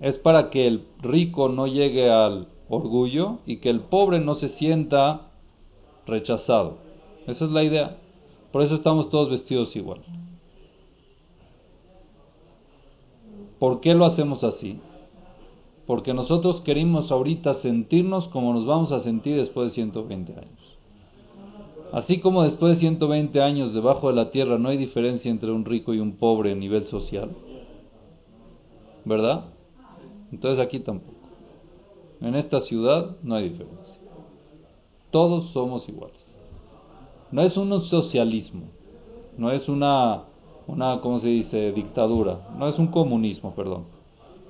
Es 0.00 0.18
para 0.18 0.50
que 0.50 0.66
el 0.66 0.86
rico 1.00 1.48
no 1.48 1.66
llegue 1.66 2.10
al 2.10 2.48
orgullo 2.68 3.38
y 3.46 3.56
que 3.56 3.70
el 3.70 3.80
pobre 3.80 4.20
no 4.20 4.34
se 4.34 4.48
sienta 4.48 5.30
rechazado. 6.06 6.76
Esa 7.26 7.46
es 7.46 7.50
la 7.52 7.64
idea. 7.64 7.96
Por 8.52 8.60
eso 8.60 8.74
estamos 8.74 9.08
todos 9.08 9.30
vestidos 9.30 9.74
igual. 9.76 10.02
¿Por 13.58 13.80
qué 13.80 13.94
lo 13.94 14.04
hacemos 14.04 14.44
así? 14.44 14.78
Porque 15.86 16.14
nosotros 16.14 16.60
queremos 16.62 17.12
ahorita 17.12 17.54
sentirnos 17.54 18.28
como 18.28 18.54
nos 18.54 18.64
vamos 18.64 18.92
a 18.92 19.00
sentir 19.00 19.36
después 19.36 19.68
de 19.68 19.74
120 19.74 20.32
años. 20.32 20.78
Así 21.92 22.18
como 22.18 22.42
después 22.42 22.76
de 22.76 22.80
120 22.80 23.40
años 23.40 23.74
debajo 23.74 24.08
de 24.08 24.14
la 24.14 24.30
tierra 24.30 24.58
no 24.58 24.68
hay 24.68 24.76
diferencia 24.76 25.30
entre 25.30 25.52
un 25.52 25.64
rico 25.64 25.94
y 25.94 26.00
un 26.00 26.16
pobre 26.16 26.52
a 26.52 26.54
nivel 26.54 26.84
social. 26.86 27.30
¿Verdad? 29.04 29.44
Entonces 30.32 30.64
aquí 30.64 30.80
tampoco. 30.80 31.14
En 32.20 32.34
esta 32.34 32.60
ciudad 32.60 33.16
no 33.22 33.34
hay 33.34 33.50
diferencia. 33.50 33.96
Todos 35.10 35.50
somos 35.50 35.88
iguales. 35.88 36.38
No 37.30 37.42
es 37.42 37.56
un 37.56 37.80
socialismo, 37.80 38.62
no 39.36 39.50
es 39.50 39.68
una, 39.68 40.24
una, 40.66 41.00
¿cómo 41.00 41.18
se 41.18 41.28
dice?, 41.28 41.72
dictadura, 41.72 42.48
no 42.58 42.66
es 42.68 42.78
un 42.78 42.88
comunismo, 42.88 43.54
perdón. 43.54 43.93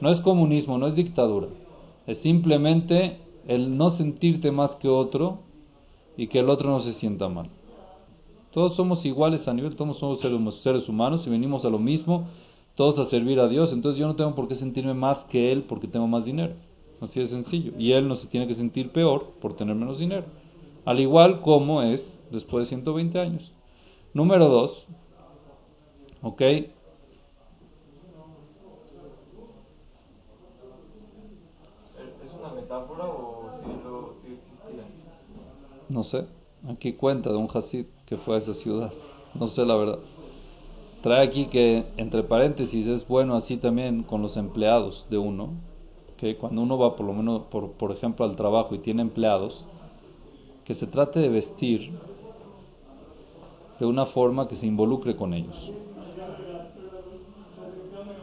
No 0.01 0.11
es 0.11 0.21
comunismo, 0.21 0.79
no 0.79 0.87
es 0.87 0.95
dictadura. 0.95 1.49
Es 2.07 2.19
simplemente 2.19 3.19
el 3.47 3.77
no 3.77 3.91
sentirte 3.91 4.51
más 4.51 4.75
que 4.77 4.89
otro 4.89 5.39
y 6.17 6.27
que 6.29 6.41
el 6.41 6.49
otro 6.49 6.71
no 6.71 6.81
se 6.81 6.93
sienta 6.93 7.29
mal. 7.29 7.49
Todos 8.53 8.77
somos 8.77 9.05
iguales 9.05 9.49
a 9.49 9.55
nivel, 9.55 9.75
todos 9.75 9.99
somos 9.99 10.21
seres- 10.21 10.89
humanos 10.89 11.27
y 11.27 11.31
venimos 11.31 11.65
a 11.65 11.71
lo 11.71 11.79
mismo, 11.79 12.29
todos 12.77 12.99
a 12.99 13.05
servir 13.05 13.41
a 13.41 13.49
Dios. 13.49 13.73
Entonces 13.73 13.99
yo 13.99 14.07
no 14.07 14.15
tengo 14.15 14.35
por 14.35 14.47
qué 14.47 14.55
sentirme 14.55 14.95
más 14.95 15.25
que 15.25 15.51
Él 15.51 15.65
porque 15.65 15.89
tengo 15.89 16.07
más 16.07 16.25
dinero. 16.25 16.55
Así 17.01 17.19
de 17.21 17.27
sencillo. 17.27 17.73
Y 17.79 17.93
Él 17.93 18.07
no 18.07 18.15
se 18.15 18.29
tiene 18.29 18.47
que 18.47 18.55
sentir 18.55 18.91
peor 18.91 19.33
por 19.41 19.55
tener 19.57 19.75
menos 19.75 19.99
dinero. 19.99 20.25
Al 20.85 21.01
igual 21.01 21.41
como 21.41 21.83
es 21.83 22.17
después 22.31 22.65
de 22.65 22.69
120 22.69 23.19
años. 23.19 23.51
Número 24.13 24.49
dos, 24.49 24.87
¿ok? 26.23 26.41
¿Es 26.41 26.71
una 32.39 32.53
metáfora 32.55 33.05
o 33.07 33.51
si 33.61 33.67
lo 33.85 34.15
si 34.21 34.35
existía? 34.35 34.85
No 35.89 36.03
sé, 36.03 36.27
aquí 36.69 36.95
cuenta 36.95 37.31
de 37.31 37.37
un 37.37 37.49
Hasid 37.53 37.87
que 38.07 38.17
fue 38.17 38.37
a 38.37 38.39
esa 38.39 38.55
ciudad. 38.55 38.93
No 39.35 39.47
sé 39.47 39.65
la 39.67 39.77
verdad. 39.77 39.99
Trae 41.03 41.27
aquí 41.27 41.47
que, 41.47 41.85
entre 41.97 42.23
paréntesis, 42.23 42.87
es 42.87 43.07
bueno 43.07 43.35
así 43.35 43.59
también 43.59 44.03
con 44.03 44.23
los 44.23 44.37
empleados 44.37 45.07
de 45.11 45.19
uno. 45.19 45.51
Que 46.17 46.37
cuando 46.37 46.63
uno 46.63 46.79
va, 46.79 46.97
por 46.97 47.05
lo 47.05 47.13
menos, 47.13 47.43
por, 47.51 47.73
por 47.73 47.93
ejemplo, 47.93 48.25
al 48.25 48.37
trabajo 48.37 48.75
y 48.75 48.79
tiene 48.79 49.03
empleados, 49.03 49.67
que 50.65 50.75
se 50.75 50.87
trate 50.87 51.21
de 51.21 51.29
vestir 51.29 51.93
de 53.79 53.87
una 53.87 54.07
forma 54.07 54.49
que 54.49 54.57
se 54.57 54.67
involucre 54.67 55.17
con 55.17 55.35
ellos. 55.35 55.73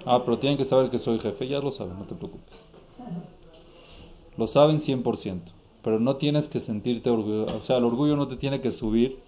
Ah, 0.06 0.24
pero 0.26 0.40
tienen 0.40 0.58
que 0.58 0.66
saber 0.66 0.90
que 0.90 0.98
soy 0.98 1.20
jefe, 1.20 1.48
ya 1.48 1.60
lo 1.60 1.70
saben, 1.70 2.00
no 2.00 2.06
te 2.06 2.16
preocupes. 2.16 2.56
Lo 4.38 4.48
saben 4.48 4.80
100%, 4.80 5.42
pero 5.84 6.00
no 6.00 6.16
tienes 6.16 6.48
que 6.48 6.60
sentirte 6.60 7.10
orgulloso, 7.10 7.58
o 7.58 7.62
sea, 7.62 7.78
el 7.78 7.84
orgullo 7.84 8.16
no 8.16 8.28
te 8.28 8.36
tiene 8.36 8.62
que 8.62 8.72
subir 8.72 9.20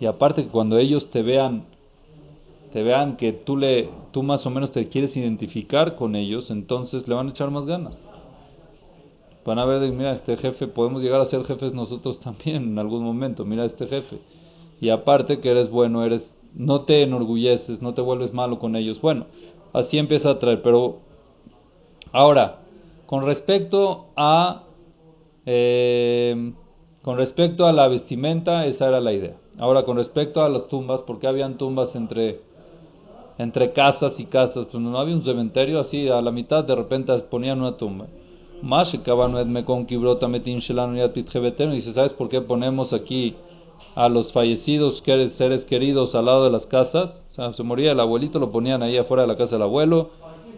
y 0.00 0.06
aparte 0.06 0.44
que 0.44 0.50
cuando 0.50 0.78
ellos 0.78 1.10
te 1.10 1.22
vean 1.22 1.64
te 2.72 2.82
vean 2.82 3.16
que 3.16 3.32
tú 3.32 3.56
le 3.56 3.90
tú 4.12 4.22
más 4.22 4.46
o 4.46 4.50
menos 4.50 4.72
te 4.72 4.88
quieres 4.88 5.16
identificar 5.16 5.94
con 5.96 6.16
ellos, 6.16 6.50
entonces 6.50 7.06
le 7.06 7.14
van 7.14 7.28
a 7.28 7.30
echar 7.30 7.50
más 7.50 7.66
ganas. 7.66 7.98
Van 9.44 9.58
a 9.58 9.64
ver, 9.64 9.92
mira, 9.92 10.12
este 10.12 10.36
jefe, 10.36 10.68
podemos 10.68 11.02
llegar 11.02 11.20
a 11.20 11.26
ser 11.26 11.44
jefes 11.44 11.74
nosotros 11.74 12.20
también 12.20 12.62
en 12.62 12.78
algún 12.78 13.02
momento, 13.02 13.44
mira 13.44 13.64
este 13.64 13.86
jefe. 13.86 14.18
Y 14.80 14.88
aparte 14.88 15.40
que 15.40 15.50
eres 15.50 15.70
bueno, 15.70 16.02
eres 16.02 16.32
no 16.54 16.82
te 16.82 17.02
enorgulleces, 17.02 17.82
no 17.82 17.94
te 17.94 18.02
vuelves 18.02 18.32
malo 18.32 18.58
con 18.58 18.76
ellos. 18.76 19.00
Bueno, 19.00 19.26
así 19.72 19.98
empieza 19.98 20.30
a 20.30 20.38
traer, 20.38 20.62
pero 20.62 20.98
ahora, 22.12 22.60
con 23.06 23.24
respecto 23.24 24.06
a 24.16 24.64
eh, 25.46 26.52
con 27.02 27.16
respecto 27.16 27.66
a 27.66 27.72
la 27.72 27.88
vestimenta, 27.88 28.66
esa 28.66 28.88
era 28.88 29.00
la 29.00 29.12
idea. 29.12 29.36
Ahora, 29.58 29.84
con 29.84 29.96
respecto 29.96 30.42
a 30.42 30.48
las 30.48 30.68
tumbas, 30.68 31.02
porque 31.02 31.26
habían 31.26 31.58
tumbas 31.58 31.94
entre 31.94 32.40
entre 33.38 33.72
casas 33.72 34.20
y 34.20 34.26
casas, 34.26 34.66
pues 34.70 34.82
no 34.82 34.96
había 34.98 35.16
un 35.16 35.24
cementerio 35.24 35.80
así, 35.80 36.08
a 36.08 36.20
la 36.20 36.30
mitad 36.30 36.64
de 36.64 36.76
repente 36.76 37.12
ponían 37.30 37.60
una 37.60 37.76
tumba. 37.76 38.06
Más. 38.62 38.92
Dice, 41.72 41.92
¿sabes 41.92 42.12
por 42.12 42.28
qué 42.28 42.40
ponemos 42.40 42.92
aquí 42.92 43.34
a 43.94 44.08
los 44.08 44.32
fallecidos 44.32 45.02
seres 45.02 45.64
queridos 45.64 46.14
al 46.14 46.26
lado 46.26 46.44
de 46.44 46.50
las 46.50 46.66
casas? 46.66 47.24
O 47.32 47.34
sea, 47.34 47.52
se 47.52 47.62
moría 47.64 47.92
el 47.92 48.00
abuelito, 48.00 48.38
lo 48.38 48.52
ponían 48.52 48.82
ahí 48.82 48.96
afuera 48.96 49.22
de 49.22 49.28
la 49.28 49.36
casa 49.36 49.56
del 49.56 49.62
abuelo, 49.62 50.10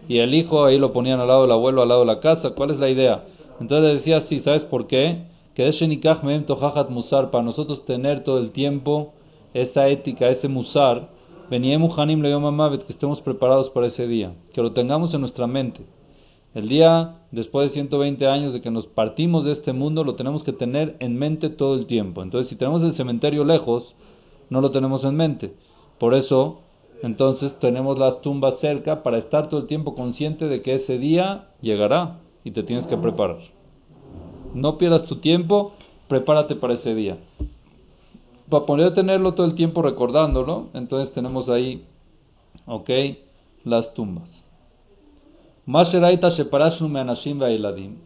y 0.07 0.19
el 0.19 0.35
hijo 0.35 0.65
ahí 0.65 0.77
lo 0.77 0.93
ponían 0.93 1.19
al 1.19 1.27
lado 1.27 1.43
del 1.43 1.51
abuelo, 1.51 1.81
al 1.81 1.87
lado 1.87 2.01
de 2.01 2.07
la 2.07 2.19
casa. 2.19 2.51
¿Cuál 2.51 2.69
es 2.69 2.77
la 2.77 2.89
idea? 2.89 3.23
Entonces 3.59 3.99
decía 3.99 4.17
así, 4.17 4.39
¿sabes 4.39 4.63
por 4.63 4.87
qué? 4.87 5.25
Que 5.53 5.67
es 5.67 5.75
shenikach 5.75 6.23
mehem 6.23 6.45
musar, 6.89 7.31
para 7.31 7.43
nosotros 7.43 7.85
tener 7.85 8.23
todo 8.23 8.39
el 8.39 8.51
tiempo 8.51 9.13
esa 9.53 9.87
ética, 9.87 10.27
ese 10.29 10.49
musar, 10.49 11.09
venía 11.49 11.79
muhanim 11.79 12.21
le 12.21 12.31
que 12.77 12.91
estemos 12.91 13.21
preparados 13.21 13.69
para 13.69 13.87
ese 13.87 14.07
día, 14.07 14.33
que 14.53 14.61
lo 14.61 14.73
tengamos 14.73 15.13
en 15.13 15.21
nuestra 15.21 15.47
mente. 15.47 15.85
El 16.53 16.67
día 16.67 17.19
después 17.31 17.69
de 17.69 17.73
120 17.73 18.27
años 18.27 18.53
de 18.53 18.61
que 18.61 18.71
nos 18.71 18.87
partimos 18.87 19.45
de 19.45 19.51
este 19.51 19.73
mundo, 19.73 20.03
lo 20.03 20.15
tenemos 20.15 20.43
que 20.43 20.53
tener 20.53 20.95
en 20.99 21.17
mente 21.17 21.49
todo 21.49 21.75
el 21.75 21.85
tiempo. 21.85 22.23
Entonces, 22.23 22.49
si 22.49 22.55
tenemos 22.55 22.81
el 22.83 22.93
cementerio 22.93 23.43
lejos, 23.43 23.95
no 24.49 24.61
lo 24.61 24.71
tenemos 24.71 25.03
en 25.03 25.15
mente. 25.15 25.53
Por 25.99 26.13
eso, 26.13 26.61
entonces 27.03 27.57
tenemos 27.59 27.99
las 27.99 28.21
tumbas 28.21 28.59
cerca 28.59 29.03
para 29.03 29.17
estar 29.17 29.49
todo 29.49 29.61
el 29.61 29.67
tiempo 29.67 29.95
consciente 29.95 30.47
de 30.47 30.61
que 30.61 30.73
ese 30.73 30.97
día 30.97 31.49
llegará 31.61 32.21
y 32.45 32.51
te 32.51 32.63
tienes 32.63 32.87
que 32.87 32.95
preparar. 32.95 33.39
No 34.53 34.77
pierdas 34.77 35.05
tu 35.05 35.17
tiempo, 35.17 35.73
prepárate 36.07 36.55
para 36.55 36.75
ese 36.75 36.95
día. 36.95 37.17
Para 38.49 38.65
poder 38.65 38.93
tenerlo 38.93 39.33
todo 39.33 39.47
el 39.47 39.55
tiempo 39.55 39.81
recordándolo, 39.81 40.69
entonces 40.73 41.13
tenemos 41.13 41.49
ahí, 41.49 41.83
ok, 42.67 42.89
las 43.65 43.93
tumbas. 43.93 44.45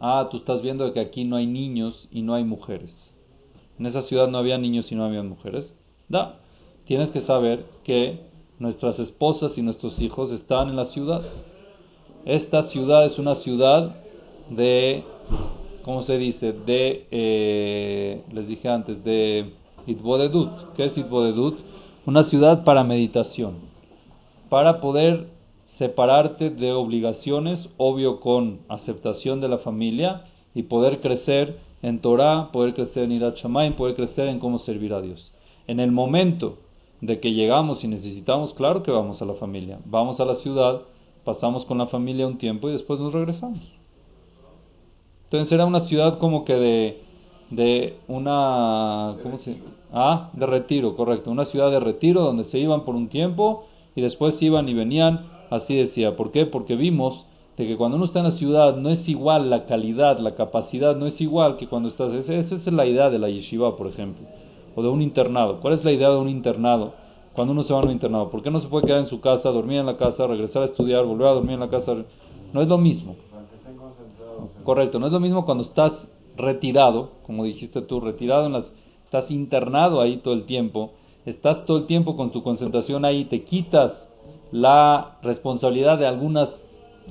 Ah, 0.00 0.28
tú 0.30 0.38
estás 0.38 0.62
viendo 0.62 0.90
que 0.94 1.00
aquí 1.00 1.24
no 1.24 1.36
hay 1.36 1.46
niños 1.46 2.08
y 2.10 2.22
no 2.22 2.32
hay 2.32 2.42
mujeres. 2.42 3.14
En 3.78 3.84
esa 3.84 4.00
ciudad 4.00 4.28
no 4.28 4.38
había 4.38 4.56
niños 4.56 4.90
y 4.90 4.94
no 4.94 5.04
había 5.04 5.22
mujeres. 5.22 5.76
Da, 6.08 6.36
tienes 6.84 7.10
que 7.10 7.20
saber 7.20 7.66
que 7.84 8.20
nuestras 8.58 8.98
esposas 8.98 9.58
y 9.58 9.62
nuestros 9.62 10.00
hijos 10.00 10.32
están 10.32 10.70
en 10.70 10.76
la 10.76 10.86
ciudad. 10.86 11.22
Esta 12.24 12.62
ciudad 12.62 13.04
es 13.04 13.18
una 13.18 13.34
ciudad 13.34 13.99
de 14.50 15.04
¿cómo 15.82 16.02
se 16.02 16.18
dice? 16.18 16.52
De, 16.52 17.06
eh, 17.10 18.22
les 18.32 18.46
dije 18.46 18.68
antes, 18.68 19.02
de 19.04 19.52
Itbodedut. 19.86 20.74
¿Qué 20.74 20.84
es 20.84 20.98
Itbodedut? 20.98 21.58
Una 22.06 22.22
ciudad 22.22 22.64
para 22.64 22.84
meditación, 22.84 23.54
para 24.48 24.80
poder 24.80 25.28
separarte 25.70 26.50
de 26.50 26.72
obligaciones, 26.72 27.68
obvio 27.76 28.20
con 28.20 28.60
aceptación 28.68 29.40
de 29.40 29.48
la 29.48 29.58
familia, 29.58 30.24
y 30.54 30.64
poder 30.64 31.00
crecer 31.00 31.58
en 31.82 32.00
Torah, 32.00 32.50
poder 32.52 32.74
crecer 32.74 33.04
en 33.04 33.12
Irat 33.12 33.36
Shamayim, 33.36 33.74
poder 33.74 33.94
crecer 33.94 34.28
en 34.28 34.40
cómo 34.40 34.58
servir 34.58 34.92
a 34.92 35.00
Dios. 35.00 35.32
En 35.66 35.80
el 35.80 35.92
momento 35.92 36.58
de 37.00 37.20
que 37.20 37.32
llegamos 37.32 37.84
y 37.84 37.88
necesitamos, 37.88 38.52
claro 38.54 38.82
que 38.82 38.90
vamos 38.90 39.22
a 39.22 39.24
la 39.24 39.34
familia. 39.34 39.78
Vamos 39.84 40.20
a 40.20 40.24
la 40.24 40.34
ciudad, 40.34 40.82
pasamos 41.24 41.64
con 41.64 41.78
la 41.78 41.86
familia 41.86 42.26
un 42.26 42.38
tiempo 42.38 42.68
y 42.68 42.72
después 42.72 42.98
nos 43.00 43.12
regresamos. 43.12 43.79
Entonces 45.30 45.52
era 45.52 45.64
una 45.64 45.78
ciudad 45.78 46.18
como 46.18 46.44
que 46.44 46.54
de, 46.54 47.02
de 47.50 47.96
una, 48.08 49.16
¿cómo 49.22 49.38
se? 49.38 49.58
Ah, 49.92 50.30
de 50.32 50.44
retiro, 50.44 50.96
correcto. 50.96 51.30
Una 51.30 51.44
ciudad 51.44 51.70
de 51.70 51.78
retiro 51.78 52.22
donde 52.22 52.42
se 52.42 52.58
iban 52.58 52.84
por 52.84 52.96
un 52.96 53.08
tiempo 53.08 53.64
y 53.94 54.00
después 54.00 54.42
iban 54.42 54.68
y 54.68 54.74
venían. 54.74 55.20
Así 55.48 55.76
decía. 55.76 56.16
¿Por 56.16 56.32
qué? 56.32 56.46
Porque 56.46 56.74
vimos 56.74 57.26
de 57.56 57.66
que 57.66 57.76
cuando 57.76 57.96
uno 57.96 58.06
está 58.06 58.18
en 58.18 58.24
la 58.24 58.30
ciudad 58.32 58.76
no 58.76 58.88
es 58.88 59.08
igual 59.08 59.50
la 59.50 59.66
calidad, 59.66 60.18
la 60.18 60.34
capacidad, 60.34 60.96
no 60.96 61.06
es 61.06 61.20
igual 61.20 61.56
que 61.56 61.68
cuando 61.68 61.88
estás. 61.88 62.12
Esa, 62.12 62.34
esa 62.34 62.56
es 62.56 62.72
la 62.72 62.86
idea 62.86 63.08
de 63.08 63.20
la 63.20 63.28
yeshiva, 63.28 63.76
por 63.76 63.86
ejemplo 63.86 64.26
o 64.74 64.82
de 64.82 64.88
un 64.88 65.02
internado. 65.02 65.60
¿Cuál 65.60 65.74
es 65.74 65.84
la 65.84 65.92
idea 65.92 66.10
de 66.10 66.18
un 66.18 66.28
internado? 66.28 66.92
Cuando 67.32 67.52
uno 67.52 67.62
se 67.62 67.72
va 67.72 67.80
a 67.80 67.84
un 67.84 67.90
internado, 67.90 68.30
¿por 68.30 68.42
qué 68.42 68.50
no 68.50 68.60
se 68.60 68.68
puede 68.68 68.86
quedar 68.86 69.00
en 69.00 69.06
su 69.06 69.20
casa, 69.20 69.50
dormir 69.50 69.78
en 69.78 69.86
la 69.86 69.96
casa, 69.96 70.26
regresar 70.26 70.62
a 70.62 70.64
estudiar, 70.66 71.04
volver 71.04 71.28
a 71.28 71.32
dormir 71.32 71.52
en 71.52 71.60
la 71.60 71.68
casa? 71.68 71.94
No 72.52 72.60
es 72.60 72.68
lo 72.68 72.78
mismo. 72.78 73.16
Correcto, 74.64 74.98
no 74.98 75.06
es 75.06 75.12
lo 75.12 75.20
mismo 75.20 75.44
cuando 75.44 75.62
estás 75.62 76.06
retirado, 76.36 77.10
como 77.26 77.44
dijiste 77.44 77.82
tú, 77.82 78.00
retirado 78.00 78.46
en 78.46 78.52
las, 78.52 78.78
estás 79.04 79.30
internado 79.30 80.00
ahí 80.00 80.18
todo 80.18 80.34
el 80.34 80.44
tiempo, 80.44 80.92
estás 81.26 81.64
todo 81.64 81.78
el 81.78 81.86
tiempo 81.86 82.16
con 82.16 82.30
tu 82.30 82.42
concentración 82.42 83.04
ahí, 83.04 83.24
te 83.24 83.44
quitas 83.44 84.10
la 84.52 85.18
responsabilidad 85.22 85.98
de 85.98 86.06
algunas 86.06 86.66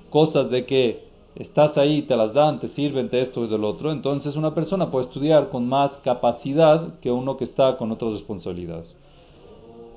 cosas 0.09 0.49
de 0.49 0.65
que 0.65 1.09
estás 1.35 1.77
ahí, 1.77 2.01
te 2.01 2.15
las 2.17 2.33
dan, 2.33 2.59
te 2.59 2.67
sirven 2.67 3.09
de 3.09 3.21
esto 3.21 3.45
y 3.45 3.47
del 3.47 3.63
otro, 3.63 3.91
entonces 3.91 4.35
una 4.35 4.53
persona 4.53 4.91
puede 4.91 5.05
estudiar 5.05 5.49
con 5.49 5.67
más 5.67 5.99
capacidad 6.03 6.99
que 6.99 7.11
uno 7.11 7.37
que 7.37 7.45
está 7.45 7.77
con 7.77 7.91
otras 7.91 8.13
responsabilidades. 8.13 8.97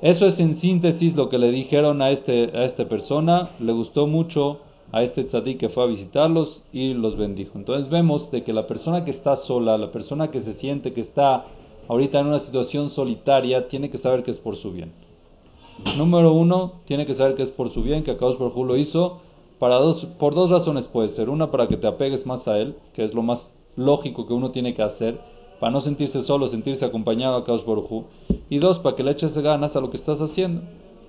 Eso 0.03 0.27
es 0.27 0.41
en 0.41 0.57
síntesis 0.57 1.15
lo 1.15 1.29
que 1.29 1.39
le 1.39 1.51
dijeron 1.53 2.03
a, 2.03 2.11
este, 2.11 2.51
a 2.57 2.65
esta 2.65 2.89
persona, 2.89 3.51
le 3.61 3.73
gustó 3.73 4.07
mucho 4.07 4.59
a 4.93 5.03
este 5.03 5.25
tzadik 5.25 5.59
que 5.59 5.69
fue 5.69 5.85
a 5.85 5.87
visitarlos 5.87 6.63
y 6.73 6.95
los 6.95 7.17
bendijo. 7.17 7.59
Entonces 7.59 7.91
vemos 7.91 8.31
de 8.31 8.45
que 8.45 8.53
la 8.53 8.67
persona 8.67 9.05
que 9.05 9.11
está 9.11 9.37
sola, 9.37 9.79
la 9.79 9.91
persona 9.91 10.31
que 10.31 10.41
se 10.41 10.55
siente 10.55 10.93
que 10.93 11.01
está 11.01 11.47
ahorita 11.89 12.21
en 12.21 12.27
una 12.27 12.39
situación 12.39 12.91
solitaria, 12.91 13.69
tiene 13.69 13.91
que 13.91 13.99
saber 13.99 14.23
que 14.23 14.31
es 14.31 14.39
por 14.39 14.57
su 14.57 14.71
bien. 14.73 14.93
Número 15.97 16.33
uno, 16.33 16.75
tiene 16.85 17.07
que 17.07 17.15
saber 17.15 17.35
que 17.35 17.43
es 17.43 17.51
por 17.51 17.71
su 17.71 17.83
bien, 17.83 18.05
que 18.05 18.13
Akados 18.13 18.37
por 18.37 18.57
lo 18.57 18.77
hizo 18.77 19.21
dos, 19.71 20.07
por 20.19 20.35
dos 20.35 20.51
razones 20.51 20.87
puede 20.89 21.09
ser. 21.09 21.31
Una, 21.31 21.51
para 21.51 21.69
que 21.69 21.77
te 21.77 21.87
apegues 21.87 22.27
más 22.27 22.49
a 22.49 22.59
Él, 22.59 22.77
que 22.93 23.05
es 23.05 23.15
lo 23.15 23.23
más 23.23 23.55
lógico 23.77 24.27
que 24.27 24.35
uno 24.35 24.51
tiene 24.51 24.75
que 24.75 24.83
hacer, 24.83 25.21
para 25.61 25.73
no 25.73 25.81
sentirse 25.81 26.23
solo, 26.25 26.49
sentirse 26.49 26.85
acompañado 26.85 27.37
a 27.37 27.45
Kaush 27.45 27.65
Baruj 27.65 28.05
Y 28.51 28.59
dos, 28.59 28.81
para 28.81 28.97
que 28.97 29.05
le 29.05 29.13
eches 29.13 29.37
ganas 29.39 29.77
a 29.77 29.81
lo 29.81 29.91
que 29.91 29.97
estás 29.97 30.21
haciendo. 30.21 30.63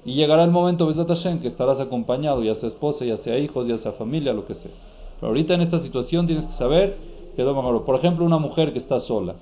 Y 0.05 0.13
llegará 0.13 0.43
el 0.43 0.51
momento, 0.51 0.87
Besat 0.87 1.07
Hashem, 1.07 1.39
que 1.39 1.47
estarás 1.47 1.79
acompañado, 1.79 2.43
ya 2.43 2.55
sea 2.55 2.67
esposa, 2.67 3.05
ya 3.05 3.17
sea 3.17 3.37
hijos, 3.39 3.67
ya 3.67 3.77
sea 3.77 3.93
familia, 3.93 4.33
lo 4.33 4.45
que 4.45 4.53
sea. 4.53 4.71
Pero 5.19 5.29
ahorita 5.29 5.53
en 5.53 5.61
esta 5.61 5.79
situación 5.79 6.27
tienes 6.27 6.45
que 6.45 6.53
saber 6.53 6.97
que 7.35 7.41
es 7.41 7.47
lo 7.47 7.85
Por 7.85 7.95
ejemplo, 7.95 8.25
una 8.25 8.37
mujer 8.37 8.73
que 8.73 8.79
está 8.79 8.99
sola, 8.99 9.35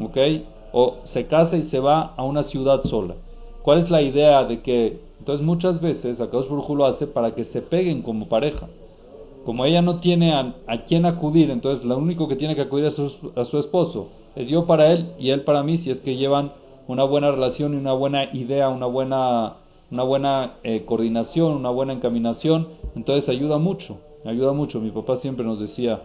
¿ok? 0.00 0.16
O 0.72 0.96
se 1.02 1.26
casa 1.26 1.56
y 1.56 1.62
se 1.62 1.80
va 1.80 2.14
a 2.16 2.22
una 2.24 2.42
ciudad 2.42 2.82
sola. 2.84 3.14
¿Cuál 3.62 3.80
es 3.80 3.90
la 3.90 4.00
idea 4.00 4.44
de 4.44 4.62
que 4.62 5.08
entonces 5.18 5.44
muchas 5.44 5.80
veces 5.80 6.20
Akadosh 6.20 6.48
Baruj 6.48 6.70
lo 6.70 6.86
hace 6.86 7.06
para 7.06 7.34
que 7.34 7.44
se 7.44 7.60
peguen 7.60 8.02
como 8.02 8.28
pareja. 8.28 8.68
Como 9.44 9.64
ella 9.64 9.82
no 9.82 9.98
tiene 9.98 10.32
a, 10.32 10.54
a 10.66 10.78
quién 10.84 11.06
acudir, 11.06 11.50
entonces 11.50 11.84
lo 11.84 11.96
único 11.98 12.28
que 12.28 12.36
tiene 12.36 12.54
que 12.54 12.62
acudir 12.62 12.90
su, 12.90 13.32
a 13.34 13.44
su 13.44 13.58
esposo 13.58 14.08
es 14.36 14.48
yo 14.48 14.66
para 14.66 14.92
él 14.92 15.12
y 15.18 15.30
él 15.30 15.42
para 15.42 15.62
mí, 15.62 15.76
si 15.76 15.90
es 15.90 16.00
que 16.00 16.16
llevan 16.16 16.52
una 16.86 17.04
buena 17.04 17.30
relación 17.30 17.74
y 17.74 17.76
una 17.76 17.92
buena 17.92 18.24
idea, 18.32 18.68
una 18.68 18.86
buena, 18.86 19.56
una 19.90 20.02
buena 20.02 20.58
eh, 20.62 20.84
coordinación, 20.84 21.52
una 21.52 21.70
buena 21.70 21.92
encaminación, 21.92 22.68
entonces 22.94 23.28
ayuda 23.28 23.58
mucho, 23.58 24.00
ayuda 24.24 24.52
mucho. 24.52 24.80
Mi 24.80 24.90
papá 24.90 25.16
siempre 25.16 25.44
nos 25.44 25.60
decía 25.60 26.02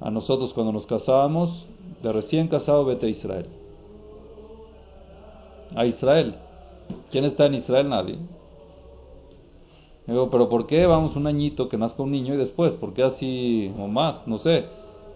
a 0.00 0.10
nosotros 0.10 0.52
cuando 0.52 0.72
nos 0.72 0.86
casábamos, 0.86 1.68
de 2.02 2.12
recién 2.12 2.48
casado 2.48 2.84
vete 2.84 3.06
a 3.06 3.08
Israel. 3.08 3.46
A 5.74 5.86
Israel. 5.86 6.34
¿Quién 7.10 7.24
está 7.24 7.46
en 7.46 7.54
Israel? 7.54 7.88
Nadie. 7.88 8.18
Digo, 10.06 10.28
pero 10.30 10.48
¿por 10.48 10.66
qué 10.66 10.84
vamos 10.86 11.14
un 11.14 11.28
añito 11.28 11.68
que 11.68 11.78
nazca 11.78 12.02
un 12.02 12.10
niño 12.10 12.34
y 12.34 12.36
después? 12.36 12.72
¿Por 12.72 12.92
qué 12.92 13.04
así 13.04 13.72
o 13.78 13.86
más? 13.86 14.26
No 14.26 14.38
sé. 14.38 14.66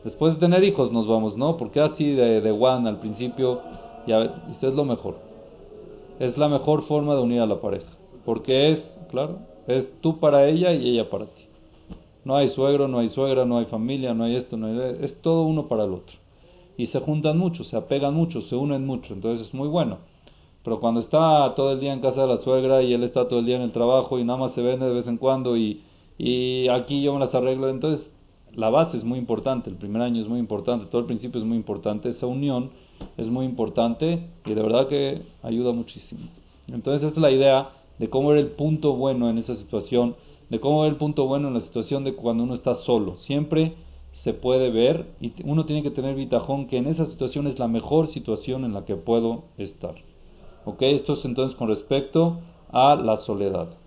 Después 0.04 0.34
de 0.34 0.40
tener 0.40 0.62
hijos 0.62 0.92
nos 0.92 1.08
vamos, 1.08 1.36
¿no? 1.36 1.56
¿Por 1.56 1.72
qué 1.72 1.80
así 1.80 2.12
de, 2.12 2.40
de 2.40 2.50
one 2.52 2.88
al 2.88 3.00
principio? 3.00 3.60
Ya, 4.06 4.44
es 4.62 4.74
lo 4.74 4.84
mejor. 4.84 5.16
Es 6.20 6.38
la 6.38 6.48
mejor 6.48 6.82
forma 6.82 7.16
de 7.16 7.22
unir 7.22 7.40
a 7.40 7.46
la 7.46 7.60
pareja. 7.60 7.95
Porque 8.26 8.70
es, 8.70 9.00
claro, 9.08 9.38
es 9.66 9.96
tú 10.02 10.20
para 10.20 10.46
ella 10.48 10.74
y 10.74 10.90
ella 10.90 11.08
para 11.08 11.26
ti. 11.26 11.42
No 12.24 12.36
hay 12.36 12.48
suegro, 12.48 12.88
no 12.88 12.98
hay 12.98 13.08
suegra, 13.08 13.46
no 13.46 13.58
hay 13.58 13.66
familia, 13.66 14.12
no 14.12 14.24
hay 14.24 14.34
esto, 14.34 14.56
no 14.56 14.66
hay... 14.66 14.96
Es 15.00 15.22
todo 15.22 15.44
uno 15.44 15.68
para 15.68 15.84
el 15.84 15.94
otro. 15.94 16.16
Y 16.76 16.86
se 16.86 17.00
juntan 17.00 17.38
mucho, 17.38 17.62
se 17.62 17.76
apegan 17.76 18.12
mucho, 18.12 18.42
se 18.42 18.56
unen 18.56 18.84
mucho. 18.84 19.14
Entonces 19.14 19.46
es 19.46 19.54
muy 19.54 19.68
bueno. 19.68 19.98
Pero 20.64 20.80
cuando 20.80 20.98
está 20.98 21.54
todo 21.54 21.70
el 21.70 21.78
día 21.78 21.92
en 21.92 22.00
casa 22.00 22.22
de 22.22 22.26
la 22.26 22.36
suegra 22.38 22.82
y 22.82 22.92
él 22.92 23.04
está 23.04 23.28
todo 23.28 23.38
el 23.38 23.46
día 23.46 23.54
en 23.54 23.62
el 23.62 23.70
trabajo 23.70 24.18
y 24.18 24.24
nada 24.24 24.40
más 24.40 24.52
se 24.52 24.62
vende 24.62 24.86
de 24.88 24.94
vez 24.94 25.06
en 25.06 25.16
cuando 25.16 25.56
y, 25.56 25.82
y 26.18 26.66
aquí 26.66 27.02
yo 27.02 27.14
me 27.14 27.20
las 27.20 27.36
arreglo, 27.36 27.68
entonces 27.68 28.16
la 28.52 28.68
base 28.68 28.96
es 28.96 29.04
muy 29.04 29.20
importante, 29.20 29.70
el 29.70 29.76
primer 29.76 30.02
año 30.02 30.20
es 30.20 30.26
muy 30.26 30.40
importante, 30.40 30.86
todo 30.86 31.02
el 31.02 31.06
principio 31.06 31.38
es 31.40 31.46
muy 31.46 31.56
importante, 31.56 32.08
esa 32.08 32.26
unión 32.26 32.70
es 33.16 33.28
muy 33.28 33.44
importante 33.44 34.28
y 34.44 34.54
de 34.54 34.62
verdad 34.62 34.88
que 34.88 35.22
ayuda 35.44 35.70
muchísimo. 35.72 36.22
Entonces 36.66 37.04
esa 37.04 37.14
es 37.14 37.22
la 37.22 37.30
idea 37.30 37.68
de 37.98 38.10
cómo 38.10 38.28
ver 38.28 38.38
el 38.38 38.48
punto 38.48 38.94
bueno 38.94 39.28
en 39.30 39.38
esa 39.38 39.54
situación, 39.54 40.16
de 40.48 40.60
cómo 40.60 40.82
ver 40.82 40.92
el 40.92 40.98
punto 40.98 41.26
bueno 41.26 41.48
en 41.48 41.54
la 41.54 41.60
situación 41.60 42.04
de 42.04 42.14
cuando 42.14 42.44
uno 42.44 42.54
está 42.54 42.74
solo. 42.74 43.14
Siempre 43.14 43.74
se 44.12 44.32
puede 44.32 44.70
ver 44.70 45.06
y 45.20 45.32
uno 45.44 45.66
tiene 45.66 45.82
que 45.82 45.90
tener 45.90 46.14
vitajón 46.14 46.66
que 46.66 46.78
en 46.78 46.86
esa 46.86 47.06
situación 47.06 47.46
es 47.46 47.58
la 47.58 47.68
mejor 47.68 48.06
situación 48.06 48.64
en 48.64 48.72
la 48.72 48.84
que 48.84 48.96
puedo 48.96 49.44
estar. 49.58 49.94
Ok, 50.64 50.82
esto 50.82 51.14
es 51.14 51.24
entonces 51.24 51.56
con 51.56 51.68
respecto 51.68 52.38
a 52.70 52.96
la 52.96 53.16
soledad. 53.16 53.68